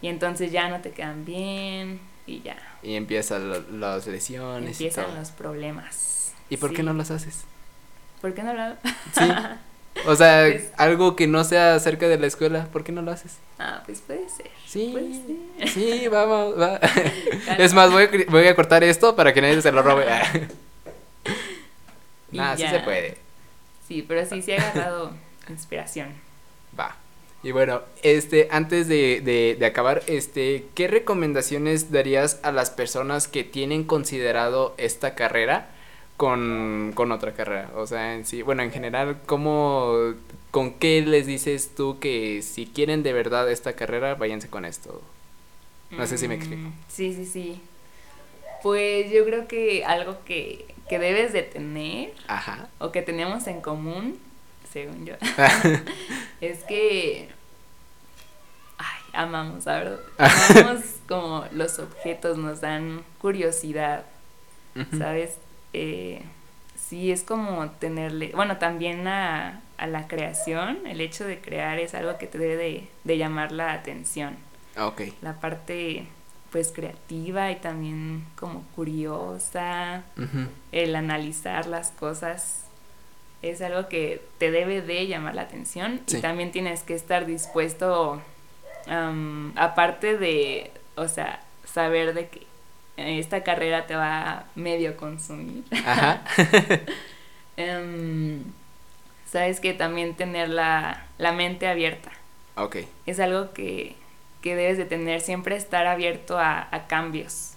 [0.01, 2.57] y entonces ya no te quedan bien, y ya.
[2.83, 5.15] Y empiezan lo- las lesiones y Empiezan todo.
[5.15, 6.33] los problemas.
[6.49, 6.83] ¿Y por qué Sí.
[6.83, 7.43] no los haces?
[8.21, 8.73] ¿Por qué no lo
[9.17, 9.23] Sí.
[10.07, 13.11] O sea, Pues- algo que no sea cerca de la escuela, ¿por qué no lo
[13.11, 13.37] haces?
[13.59, 14.49] Ah, pues puede ser.
[14.65, 14.89] Sí.
[14.91, 15.69] Puede ser.
[15.69, 16.79] Sí, vamos, va.
[17.59, 20.05] Es más, voy a, voy a cortar esto para que nadie se lo robe.
[22.31, 23.17] Y Nah, sí se puede.
[23.87, 25.11] Sí, pero sí, sí he agarrado
[25.49, 26.09] inspiración.
[27.43, 33.27] Y bueno, este, antes de, de, de acabar, este, ¿qué recomendaciones darías a las personas
[33.27, 35.69] que tienen considerado esta carrera
[36.15, 37.69] con, con otra carrera?
[37.75, 40.13] O sea, en sí, bueno, en general, ¿cómo,
[40.51, 45.01] con qué les dices tú que si quieren de verdad esta carrera, váyanse con esto?
[45.97, 46.69] No sé si me explico.
[46.69, 47.61] Mm, Sí, sí, sí.
[48.61, 52.69] Pues yo creo que algo que, que debes de tener Ajá.
[52.79, 54.17] o que tenemos en común,
[54.73, 55.13] según yo,
[56.41, 57.29] es que
[58.77, 59.99] ay, amamos, la verdad.
[60.17, 64.05] Amamos como los objetos, nos dan curiosidad.
[64.97, 65.37] ¿sabes?
[65.73, 66.23] Eh,
[66.75, 71.93] sí, es como tenerle, bueno, también a, a la creación, el hecho de crear es
[71.93, 74.35] algo que te debe de, de llamar la atención.
[74.77, 75.01] Ok.
[75.21, 76.07] La parte
[76.51, 80.03] pues creativa y también como curiosa,
[80.71, 82.62] el analizar las cosas
[83.43, 86.17] es algo que te debe de llamar la atención Sí.
[86.17, 88.21] y también tienes que estar dispuesto,
[89.55, 92.47] aparte de, o sea, saber de que
[92.97, 95.63] esta carrera te va a medio consumir.
[95.85, 96.23] Ajá.
[97.55, 98.43] Em,
[99.29, 102.11] sabes que también tener la, la mente abierta
[102.55, 102.77] ok.
[103.05, 103.95] es algo que,
[104.41, 107.52] que debes de tener, siempre estar abierto a, a cambios.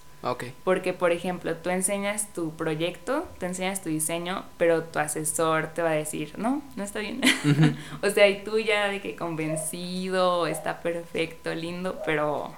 [0.63, 5.81] Porque, por ejemplo, tú enseñas tu proyecto, te enseñas tu diseño, pero tu asesor te
[5.81, 7.21] va a decir, no, no está bien.
[8.01, 12.53] O sea, y tú ya de que convencido, está perfecto, lindo, pero,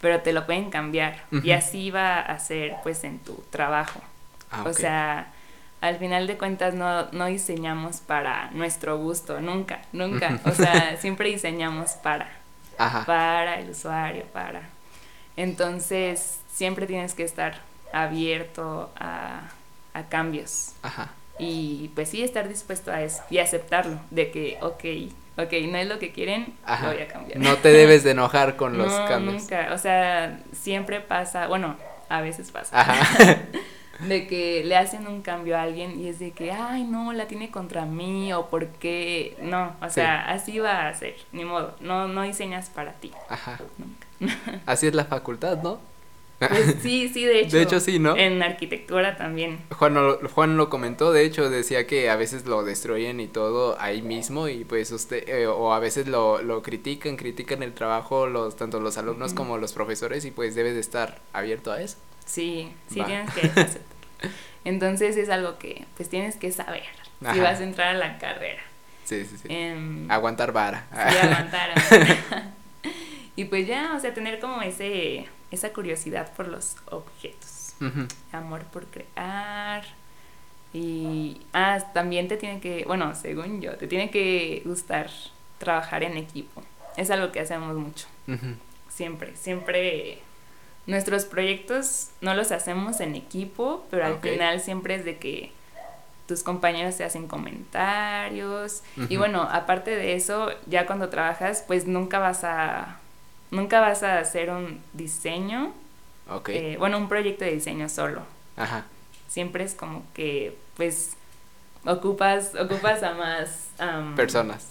[0.00, 1.22] pero te lo pueden cambiar.
[1.42, 4.00] Y así va a ser, pues, en tu trabajo.
[4.50, 5.32] Ah, O sea,
[5.80, 10.40] al final de cuentas no, no diseñamos para nuestro gusto, nunca, nunca.
[10.44, 12.30] O sea, siempre diseñamos para
[12.78, 13.04] Ajá.
[13.06, 14.62] para el usuario, para.
[15.36, 17.54] Entonces, siempre tienes que estar
[17.90, 19.40] abierto a,
[19.94, 20.72] a cambios.
[20.82, 21.08] Ajá.
[21.38, 24.84] Y pues sí, estar dispuesto a eso y aceptarlo, de que, ok,
[25.42, 26.92] ok, no es lo que quieren, Ajá.
[26.92, 27.38] voy a cambiar.
[27.40, 29.42] No te debes de enojar con los No, cambios.
[29.42, 31.76] nunca, o sea, siempre pasa, bueno,
[32.10, 33.38] a veces pasa, Ajá.
[34.06, 37.26] de que le hacen un cambio a alguien y es de que, ay, no, la
[37.26, 39.94] tiene contra mí o por qué, no, o Sí.
[39.94, 43.58] sea, así va a ser, ni modo, no, no diseñas para ti, Ajá.
[43.78, 44.06] nunca.
[44.66, 45.80] Así es la facultad, ¿no?
[46.40, 47.56] Pues sí, sí, de hecho.
[47.56, 48.16] De hecho, sí, ¿no?
[48.16, 49.58] En arquitectura también.
[49.70, 53.76] Juan lo, Juan lo comentó, de hecho, decía que a veces lo destruyen y todo
[53.78, 58.26] ahí mismo y pues usted, eh, o a veces lo, lo critican, critican el trabajo,
[58.26, 61.98] los tanto los alumnos como los profesores y pues debes de estar abierto a eso.
[62.24, 63.06] Sí, sí Va.
[63.06, 63.80] tienes que aceptar.
[64.64, 66.84] Entonces es algo que pues tienes que saber
[67.32, 68.62] si vas a entrar a la carrera.
[69.04, 69.48] Sí, sí, sí.
[69.50, 70.86] Em, Aguantar vara.
[70.92, 71.70] sí, aguantar.
[73.36, 77.74] y pues ya, o sea, tener como ese esa curiosidad por los objetos.
[78.32, 79.84] Amor por crear.
[80.72, 85.10] Y ah, también te tiene que, bueno, según yo, te tiene que gustar
[85.58, 86.62] trabajar en equipo.
[86.96, 88.06] Es algo que hacemos mucho.
[88.88, 90.18] Siempre, siempre
[90.86, 95.52] nuestros proyectos no los hacemos en equipo, pero al final siempre es de que
[96.26, 102.20] tus compañeros te hacen comentarios y bueno, aparte de eso, ya cuando trabajas, pues nunca
[102.20, 103.00] vas a
[103.50, 105.72] nunca vas a hacer un diseño,
[106.28, 106.48] Ok.
[106.50, 108.22] eh, bueno, un proyecto de diseño solo.
[108.56, 108.84] Ajá.
[109.28, 111.16] Siempre es como que pues
[111.84, 114.66] ocupas ocupas a más am, Personas.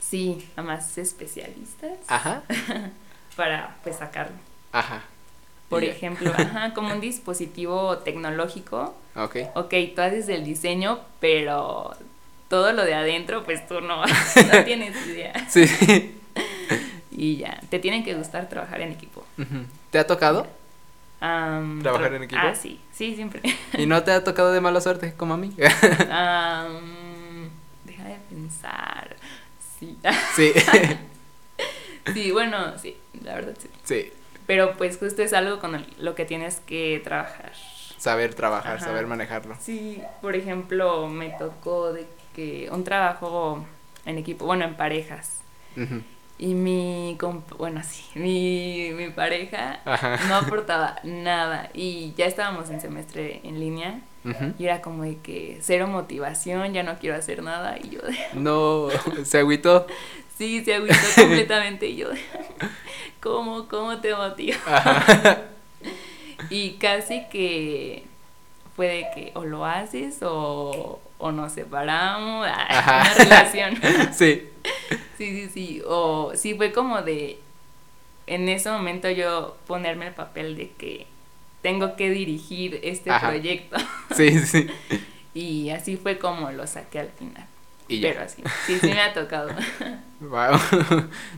[0.00, 2.42] Sí, a más especialistas Ajá.
[3.36, 4.36] para pues sacarlo.
[4.72, 5.02] Ajá.
[5.68, 9.36] Por ejemplo, ajá, como un dispositivo tecnológico, Ok.
[9.54, 11.94] ok, tú haces el diseño, pero
[12.48, 15.34] todo lo de adentro, pues tú no, no tienes idea.
[15.50, 16.17] Sí.
[17.20, 19.24] Y ya, te tiene que gustar trabajar en equipo.
[19.90, 20.46] ¿Te ha tocado?
[21.18, 22.40] ¿Trabajar tra- en equipo?
[22.42, 23.42] Ah, sí, sí, siempre.
[23.76, 25.52] ¿Y no te ha tocado de mala suerte como a mí?
[26.10, 27.50] Am,
[27.84, 29.16] deja de pensar.
[29.80, 29.98] Sí.
[30.36, 30.52] sí.
[32.14, 33.68] Sí, bueno, sí, la verdad sí.
[33.84, 34.12] Sí.
[34.46, 37.52] Pero pues justo es algo con el- lo que tienes que trabajar.
[37.98, 38.86] Saber trabajar, Ajá.
[38.86, 39.56] saber manejarlo.
[39.60, 43.66] Sí, por ejemplo, me tocó de que un trabajo
[44.06, 45.40] en equipo, bueno, en parejas.
[45.76, 46.00] Ujú.
[46.38, 47.16] Y mi,
[47.58, 50.18] bueno, sí, mi, mi pareja Ajá.
[50.28, 51.70] no aportaba nada.
[51.74, 54.00] Y ya estábamos en semestre en línea.
[54.24, 54.52] Ujú.
[54.58, 57.76] Y era como de que cero motivación, ya no quiero hacer nada.
[57.82, 58.88] Y yo de, No,
[59.24, 59.86] se agüitó.
[60.36, 61.86] sí, se agüitó completamente.
[61.88, 62.20] Y yo de,
[63.20, 64.56] ¿cómo, cómo te motiva?
[64.66, 65.42] Ajá.
[66.50, 68.04] Y casi que
[68.76, 72.46] fue de que o lo haces o, o nos separamos.
[72.46, 73.74] Una relación.
[74.12, 74.48] Sí.
[75.18, 75.82] Sí, sí, sí.
[75.86, 77.40] O sí fue como de
[78.26, 81.06] en ese momento yo ponerme el papel de que
[81.62, 83.28] tengo que dirigir este Ajá.
[83.30, 83.76] proyecto.
[84.16, 84.68] Sí, sí.
[85.34, 87.46] Y así fue como lo saqué al final.
[87.88, 88.10] Y ya.
[88.10, 88.42] Pero así.
[88.66, 89.50] Sí, sí me ha tocado.
[90.20, 90.58] Wow.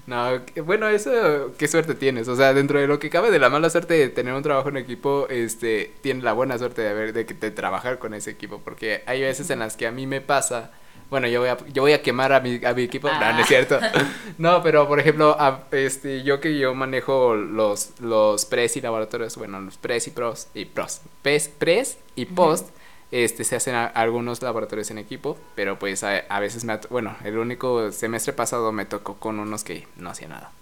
[0.06, 2.28] No, bueno, eso, qué suerte tienes.
[2.28, 4.70] O sea, dentro de lo que cabe de la mala suerte de tener un trabajo
[4.70, 8.30] en equipo, este, tienes la buena suerte de haber, de, que- de trabajar con ese
[8.30, 8.60] equipo.
[8.64, 10.70] Porque hay veces en las que a mí me pasa,
[11.08, 13.38] bueno, yo voy a, yo voy a quemar a mi, a mi equipo, no, no
[13.38, 13.44] es Ah.
[13.46, 13.78] cierto.
[14.38, 19.36] No, pero por ejemplo, a- este, yo que yo manejo los, los pres y laboratorios,
[19.36, 22.68] bueno, los pres y pros, y pros, pres, pres y post,
[23.10, 27.16] este, se hacen a- algunos laboratorios en equipo, pero pues a, a veces me, bueno,
[27.24, 30.52] el único semestre pasado me tocó con unos que no hacía nada.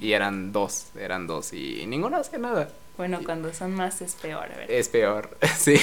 [0.00, 2.68] Y eran dos, eran dos y ninguno hacía nada.
[2.96, 4.70] Bueno, cuando son más es peor, ¿verdad?
[4.70, 5.76] Es peor, sí.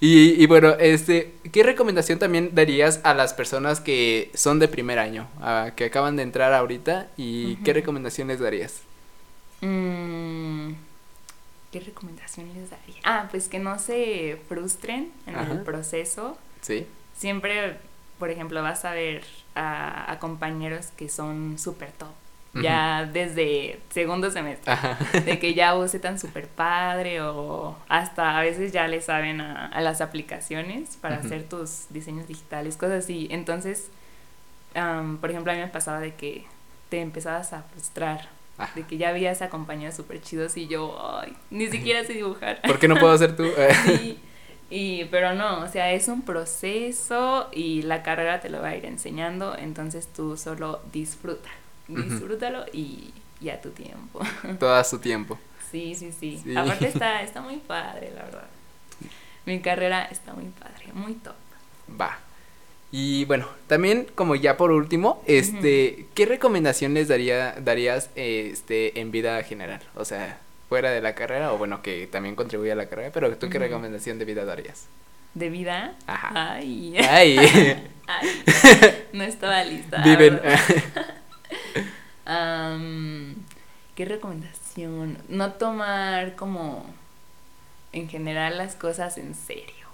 [0.00, 4.98] y, y bueno, este, ¿qué recomendación también darías a las personas que son de primer
[4.98, 8.80] año, a- que acaban de entrar ahorita y qué recomendación les darías?
[9.60, 10.72] Mm,
[11.72, 12.96] ¿Qué recomendación les daría?
[13.04, 16.38] Ah, pues que no se frustren en el proceso.
[16.62, 16.86] Sí.
[17.16, 17.76] Siempre,
[18.18, 19.24] por ejemplo, vas a ver
[19.54, 22.12] a, a compañeros que son súper top.
[22.62, 24.72] Ya desde segundo semestre.
[24.72, 24.98] Ajá.
[25.24, 29.80] De que ya bocetan súper padre o hasta a veces ya le saben a, a
[29.80, 33.28] las aplicaciones para hacer tus diseños digitales, cosas así.
[33.30, 33.90] Entonces,
[34.74, 36.44] am, por ejemplo, a mí me pasaba de que
[36.88, 38.28] te empezabas a frustrar.
[38.56, 38.72] Ajá.
[38.76, 42.60] De que ya veías a compañeros súper chidos y yo, ay, ni siquiera sé dibujar.
[42.62, 43.44] ¿Por qué no puedo ser tú?
[43.86, 44.20] Sí,
[44.70, 48.76] y, pero no, o sea, es un proceso y la carrera te lo va a
[48.76, 51.48] ir enseñando, entonces tú solo disfruta,
[51.88, 54.20] Disfrútalo y, y a tu tiempo.
[54.58, 55.38] Todo a su tiempo.
[55.70, 56.56] Sí, sí, sí, Sí.
[56.56, 58.46] Aparte está, está muy padre, la verdad.
[59.46, 61.34] Mi carrera está muy padre, muy top.
[62.00, 62.18] Va.
[62.90, 69.10] Y bueno, también como ya por último, este, ¿qué recomendación les daría, darías este, en
[69.10, 69.80] vida general?
[69.96, 73.36] O sea, fuera de la carrera o bueno, que también contribuye a la carrera, pero
[73.36, 74.86] ¿tú qué recomendación de vida darías?
[75.34, 76.54] De vida, Ajá.
[76.54, 77.36] ay, Ay,
[78.06, 78.28] ay,
[79.12, 80.00] no estaba lista.
[80.04, 80.40] viven.
[82.26, 83.34] Am,
[83.94, 85.18] ¿Qué recomendación?
[85.28, 86.84] No tomar como
[87.92, 89.84] en general las cosas en serio.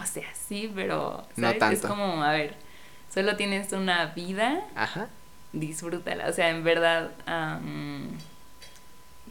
[0.00, 1.58] O sea, sí, pero No ¿sabes?
[1.58, 1.74] tanto.
[1.76, 2.54] es como, a ver,
[3.12, 5.08] solo tienes una vida, Ajá.
[5.52, 6.28] disfrútala.
[6.28, 7.10] O sea, en verdad,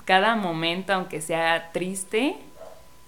[0.06, 2.36] cada momento, aunque sea triste,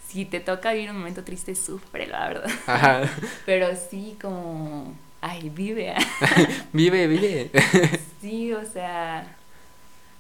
[0.08, 2.50] si te toca vivir un momento triste, sufre, la verdad.
[2.66, 3.02] Ajá.
[3.46, 5.94] Pero sí, como, ay, vive.
[6.74, 7.52] Vive, vive.
[8.22, 9.36] Sí, o sea,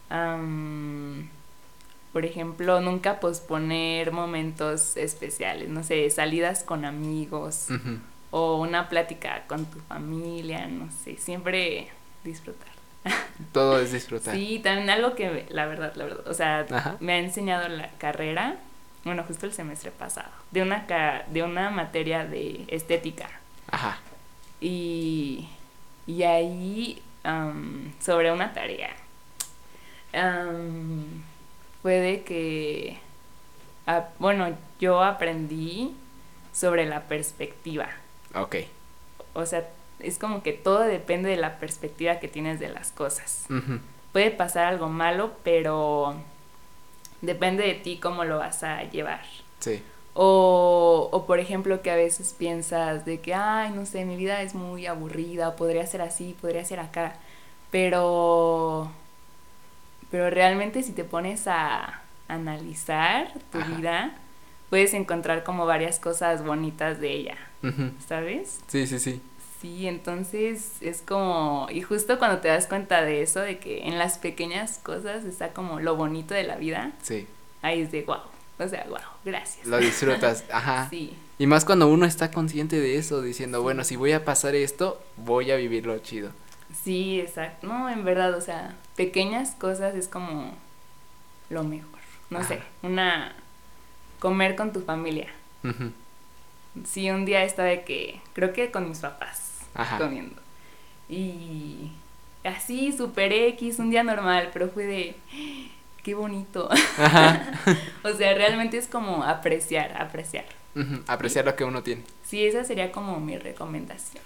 [0.10, 1.30] am,
[2.14, 7.68] por ejemplo, nunca posponer momentos especiales, no sé, salidas con amigos
[8.32, 11.88] o una plática con tu familia, no sé, siempre
[12.24, 12.68] disfrutar.
[13.52, 14.36] Todo es disfrutar.
[14.36, 16.98] Sí, también algo que, la verdad, la verdad, o sea, Ajá.
[17.00, 18.58] me ha enseñado la carrera,
[19.04, 23.30] bueno, justo el semestre pasado, de una, ca- de una materia de estética.
[23.72, 23.98] Ajá.
[24.60, 25.48] Y,
[26.06, 28.96] y ahí, am, sobre una tarea,
[30.14, 31.24] am,
[31.82, 32.98] fue de que,
[34.20, 35.96] bueno, yo aprendí
[36.54, 37.90] sobre la perspectiva.
[38.34, 38.56] Ok.
[39.34, 39.68] O sea,
[40.00, 43.46] es como que todo depende de la perspectiva que tienes de las cosas.
[44.12, 46.16] Puede pasar algo malo, pero
[47.22, 49.22] depende de ti cómo lo vas a llevar.
[49.60, 49.84] Sí.
[50.20, 54.42] O, o por ejemplo que a veces piensas de que, ay, no sé, mi vida
[54.42, 57.14] es muy aburrida, podría ser así, podría ser acá,
[57.70, 58.90] pero,
[60.10, 63.76] pero realmente si te pones a analizar tu Ajá.
[63.76, 64.16] vida,
[64.72, 67.38] puedes encontrar como varias cosas bonitas de ella.
[68.08, 68.62] ¿sabes?
[68.68, 69.22] Sí, sí, sí.
[69.62, 73.98] Sí, entonces es como, y justo cuando te das cuenta de eso, de que en
[74.00, 77.28] las pequeñas cosas está como lo bonito de la vida, Sí.
[77.62, 78.18] ahí es de wow,
[78.60, 79.66] o sea, wow, gracias.
[79.68, 80.44] Lo disfrutas.
[80.52, 80.88] Ajá.
[80.90, 81.16] Sí.
[81.40, 85.02] Y más cuando uno está consciente de eso, diciendo, bueno, si voy a pasar esto,
[85.18, 86.32] voy a vivirlo chido.
[86.84, 87.68] Sí, exacto.
[87.68, 90.56] No, en verdad, o sea, pequeñas cosas es como
[91.50, 92.00] lo mejor.
[92.30, 93.34] No sé, una
[94.20, 95.28] comer con tu familia.
[95.64, 95.92] Ujú.
[96.86, 99.98] Sí, un día estaba de que, creo que con mis papás Ajá.
[99.98, 100.42] comiendo.
[101.10, 101.92] Y
[102.44, 105.16] así, super X, un día normal, pero fue de,
[106.08, 106.70] qué bonito.
[106.72, 107.52] Ajá.
[108.06, 110.46] o sea, realmente es como apreciar, apreciar.
[111.06, 112.04] Apreciar lo que uno tiene.
[112.26, 114.24] Sí, esa sería como mi recomendación.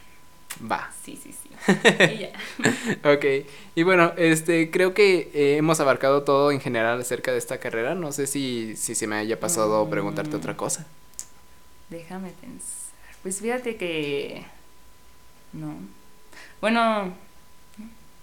[0.72, 0.92] Va.
[1.04, 1.50] Sí, sí, sí.
[2.14, 3.12] Y ya.
[3.12, 3.26] Ok,
[3.74, 7.96] y bueno, este, creo que eh, hemos abarcado todo en general acerca de esta carrera.
[7.96, 9.90] No sé si, si se me haya pasado Mm.
[9.90, 10.86] preguntarte otra cosa.
[11.90, 12.92] Déjame pensar.
[13.24, 14.46] Pues fíjate que...
[15.54, 15.74] No.
[16.62, 17.16] Bueno...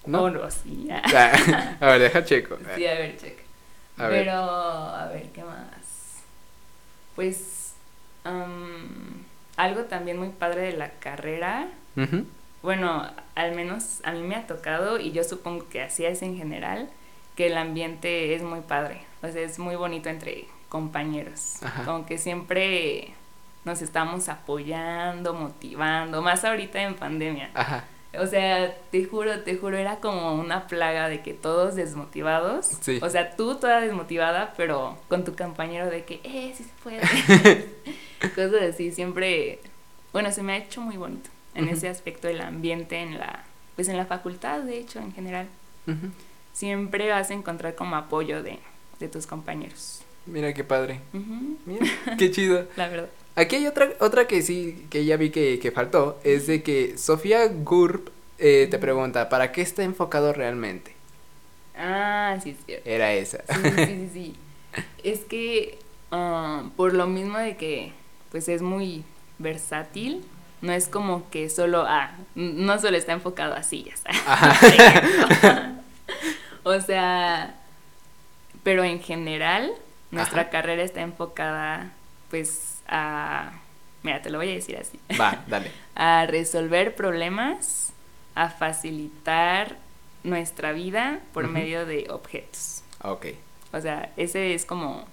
[0.06, 0.22] ¿No?
[0.22, 0.88] o no, sí.
[0.90, 2.56] Ah, a ver, deja checo.
[2.76, 3.47] Sí, a ver, checa.
[3.98, 4.08] A.
[4.08, 6.22] Pero, a ver, ¿qué más?
[7.14, 7.74] Pues,
[8.24, 9.24] am,
[9.56, 11.68] algo también muy padre de la carrera,
[12.62, 16.36] bueno, al menos a mí me ha tocado y yo supongo que así es en
[16.36, 16.88] general,
[17.34, 21.84] que el ambiente es muy padre, o sea, es muy bonito entre compañeros, Ajá.
[21.84, 23.14] como que siempre
[23.64, 27.50] nos estamos apoyando, motivando, más ahorita en pandemia.
[27.54, 27.84] Ajá.
[28.18, 32.66] O sea, te juro, te juro, era como una plaga de que todos desmotivados.
[32.80, 32.98] Sí.
[33.02, 37.00] O sea, tú toda desmotivada, pero con tu compañero de que, eh, sí se puede.
[38.34, 39.60] Cosas así, siempre,
[40.12, 43.44] bueno, se me ha hecho muy bonito en ese aspecto del ambiente, en la,
[43.76, 45.46] pues en la facultad, de hecho, en general.
[46.52, 48.58] Siempre vas a encontrar como apoyo de,
[49.00, 50.02] de tus compañeros.
[50.26, 51.00] Mira qué padre.
[51.14, 51.86] Ujú, Mira,
[52.18, 52.66] qué chido.
[52.76, 53.08] La verdad.
[53.38, 56.98] Aquí hay otra, otra que sí, que ya vi que, que faltó, es de que
[56.98, 60.92] Sofía Gurb eh, te pregunta, ¿para qué está enfocado realmente?
[61.76, 62.90] Ah, sí, es cierto.
[62.90, 63.44] Era esa.
[63.48, 64.36] Sí, sí, sí, sí.
[65.04, 65.78] Es que
[66.10, 67.92] ah, por lo mismo de que
[68.32, 69.04] pues es muy
[69.38, 70.24] versátil,
[70.60, 74.02] no es como que solo, ah, no solo está enfocado a sillas.
[74.60, 75.28] por ejemplo.
[76.72, 77.54] o sea,
[78.64, 79.70] pero en general
[80.10, 80.50] nuestra Ajá.
[80.50, 81.92] carrera está enfocada
[82.30, 83.52] pues a,
[84.02, 85.70] mira, te lo voy a decir así, Va, dale.
[85.94, 87.92] a resolver problemas,
[88.34, 89.76] a facilitar
[90.24, 92.82] nuestra vida por medio de objetos.
[93.02, 93.26] Ok.
[93.72, 95.04] O sea, ese es como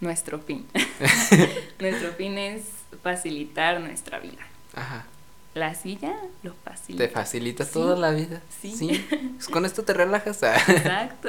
[0.00, 0.66] nuestro fin.
[1.78, 2.62] nuestro fin es
[3.02, 4.46] facilitar nuestra vida.
[4.74, 5.06] Ajá.
[5.54, 6.14] La silla
[6.44, 7.04] lo facilita.
[7.06, 7.72] Te facilita Sí.
[7.72, 8.40] toda la vida.
[8.60, 9.04] Sí.
[9.34, 10.42] Pues con esto te relajas.
[10.44, 10.54] ah.
[10.68, 11.28] Exacto.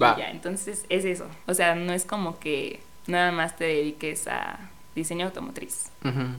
[0.00, 0.16] Va.
[0.18, 1.28] Ya, entonces es eso.
[1.46, 4.58] O sea, no es como que nada más te dediques a
[4.94, 6.36] diseño automotriz, Ujú.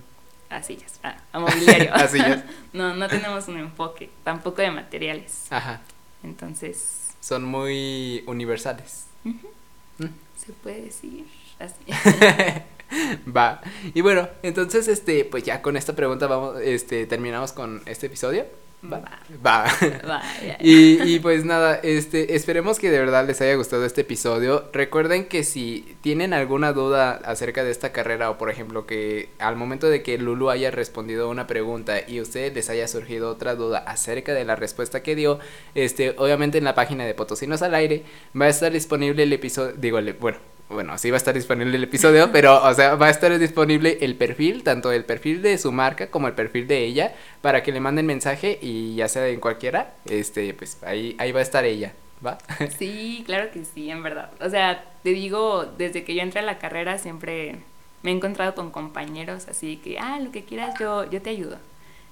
[0.49, 1.93] a sillas, a, a mobiliario.
[1.95, 2.43] A sillas.
[2.73, 5.47] no, no tenemos un enfoque, tampoco de materiales.
[5.49, 5.81] Ajá.
[6.23, 9.05] Entonces, Son muy universales.
[9.23, 10.05] Mm.
[10.37, 11.25] se puede decir
[11.59, 11.75] así.
[13.35, 13.61] Va.
[13.93, 18.45] Y bueno, entonces, este, pues ya con esta pregunta vamos, este, terminamos con este episodio.
[18.83, 19.01] Va.
[19.45, 19.65] Va.
[20.05, 20.57] Vaya.
[20.59, 24.69] Y, y pues nada, este, esperemos que de verdad les haya gustado este episodio.
[24.73, 29.55] Recuerden que si tienen alguna duda acerca de esta carrera o por ejemplo que al
[29.55, 33.55] momento de que Lulu haya respondido una pregunta y a ustedes les haya surgido otra
[33.55, 35.39] duda acerca de la respuesta que dio,
[35.75, 38.03] este, obviamente en la página de Potosinos al aire
[38.39, 40.39] va a estar disponible el episodio, digo, el- bueno,
[40.69, 43.97] bueno, sí va a estar disponible el episodio, pero, o sea, va a estar disponible
[44.01, 47.71] el perfil, tanto el perfil de su marca como el perfil de ella, para que
[47.71, 51.65] le manden mensaje y ya sea en cualquiera, este, pues ahí, ahí va a estar
[51.65, 51.93] ella,
[52.25, 52.37] ¿va?
[52.77, 54.31] Sí, claro que sí, en verdad.
[54.41, 57.57] O sea, te digo, desde que yo entré a la carrera siempre
[58.01, 61.57] me he encontrado con compañeros así que, ah, lo que quieras, yo, yo te ayudo.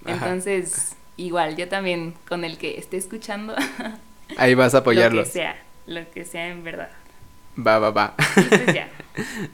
[0.05, 0.31] Ajá.
[0.31, 3.55] Entonces, igual, yo también con el que esté escuchando,
[4.37, 5.27] Ahí vas a lo apoyarlos.
[5.27, 6.89] que sea, lo que sea en verdad.
[7.57, 8.15] Va, va, va.
[8.35, 8.89] Pues ya.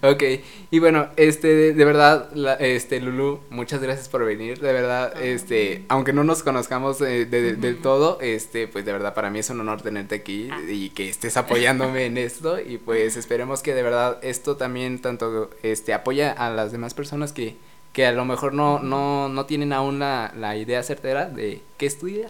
[0.03, 0.23] Ok,
[0.69, 5.83] y bueno, este, de, verdad, la- este, Lulu, muchas gracias por venir, de verdad, este,
[5.89, 9.39] aunque no nos conozcamos eh, de- de- del todo, este, pues de verdad para mí
[9.39, 10.59] es un honor tenerte aquí Ah.
[10.69, 15.49] y que estés apoyándome en esto y pues esperemos que de verdad esto también tanto,
[15.63, 17.55] este, apoya a las demás personas que,
[17.93, 21.87] que a lo mejor no, no, no tienen aún la, la idea certera de qué
[21.87, 22.29] estudiar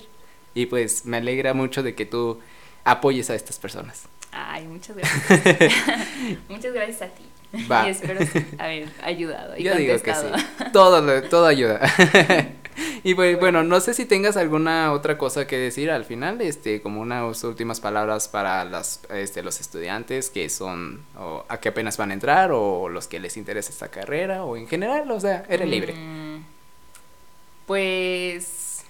[0.56, 2.40] y pues me alegra mucho de que tú
[2.86, 4.04] apoyes a estas personas.
[4.32, 5.74] Ay, muchas gracias.
[6.50, 7.24] muchas gracias a ti.
[7.72, 7.88] Va.
[7.88, 8.20] Y espero
[8.60, 10.22] haber ayudado y Yo digo que sí.
[10.22, 10.72] contestado.
[10.74, 11.80] Todo, todo ayuda.
[13.04, 16.82] y pues bueno, no sé si tengas alguna otra cosa que decir al final, este,
[16.82, 21.96] como unas últimas palabras para las, este, los estudiantes que son, o a que apenas
[21.98, 25.46] van a entrar, o los que les interesa esta carrera, o en general, o sea,
[25.50, 25.94] eres libre.
[25.94, 26.44] Mm,
[27.66, 28.84] Pues.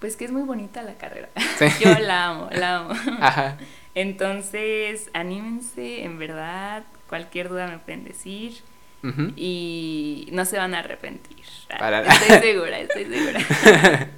[0.00, 1.28] Pues que es muy bonita la carrera.
[1.58, 1.66] Sí.
[1.84, 2.90] Yo la amo, la amo.
[3.20, 3.58] Ajá.
[4.00, 6.84] Entonces, anímense, en verdad.
[7.08, 8.58] Cualquier duda me pueden decir.
[9.36, 11.44] Y no se van a arrepentir.
[11.70, 13.40] Ah, Para- Estoy segura, estoy segura.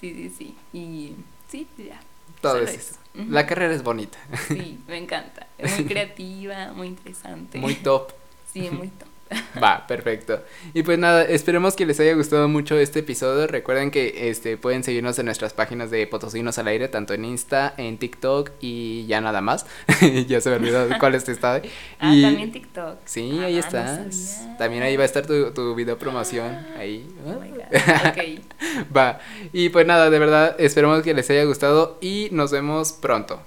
[0.00, 0.54] Sí, sí, sí.
[0.72, 1.12] Y
[1.48, 2.00] sí, ya.
[2.40, 2.94] Todo Solo es eso.
[3.28, 4.16] La carrera es bonita,
[4.48, 5.46] Sí, me encanta.
[5.58, 7.58] Es muy creativa, muy interesante.
[7.58, 8.12] muy top.
[8.50, 9.08] Sí, muy top.
[9.62, 10.42] Va, perfecto.
[10.74, 13.46] Y pues nada, esperemos que les haya gustado mucho este episodio.
[13.46, 17.74] Recuerden que este pueden seguirnos en nuestras páginas de Potosinos al aire, tanto en Insta,
[17.76, 19.66] en TikTok y ya nada más.
[20.26, 21.62] ya se me olvidó cuál es está.
[22.00, 22.98] Ah, Y- también TikTok.
[23.04, 24.14] Sí, Ah, ahí no estás.
[24.16, 24.56] sabía.
[24.58, 26.66] También ahí va a estar tu, tu video promoción.
[26.78, 27.06] Ahí.
[27.26, 27.60] Oh my God.
[28.08, 28.96] Ok.
[28.96, 29.20] Va.
[29.52, 33.42] Y pues nada, de verdad, esperemos que les haya gustado y nos vemos pronto.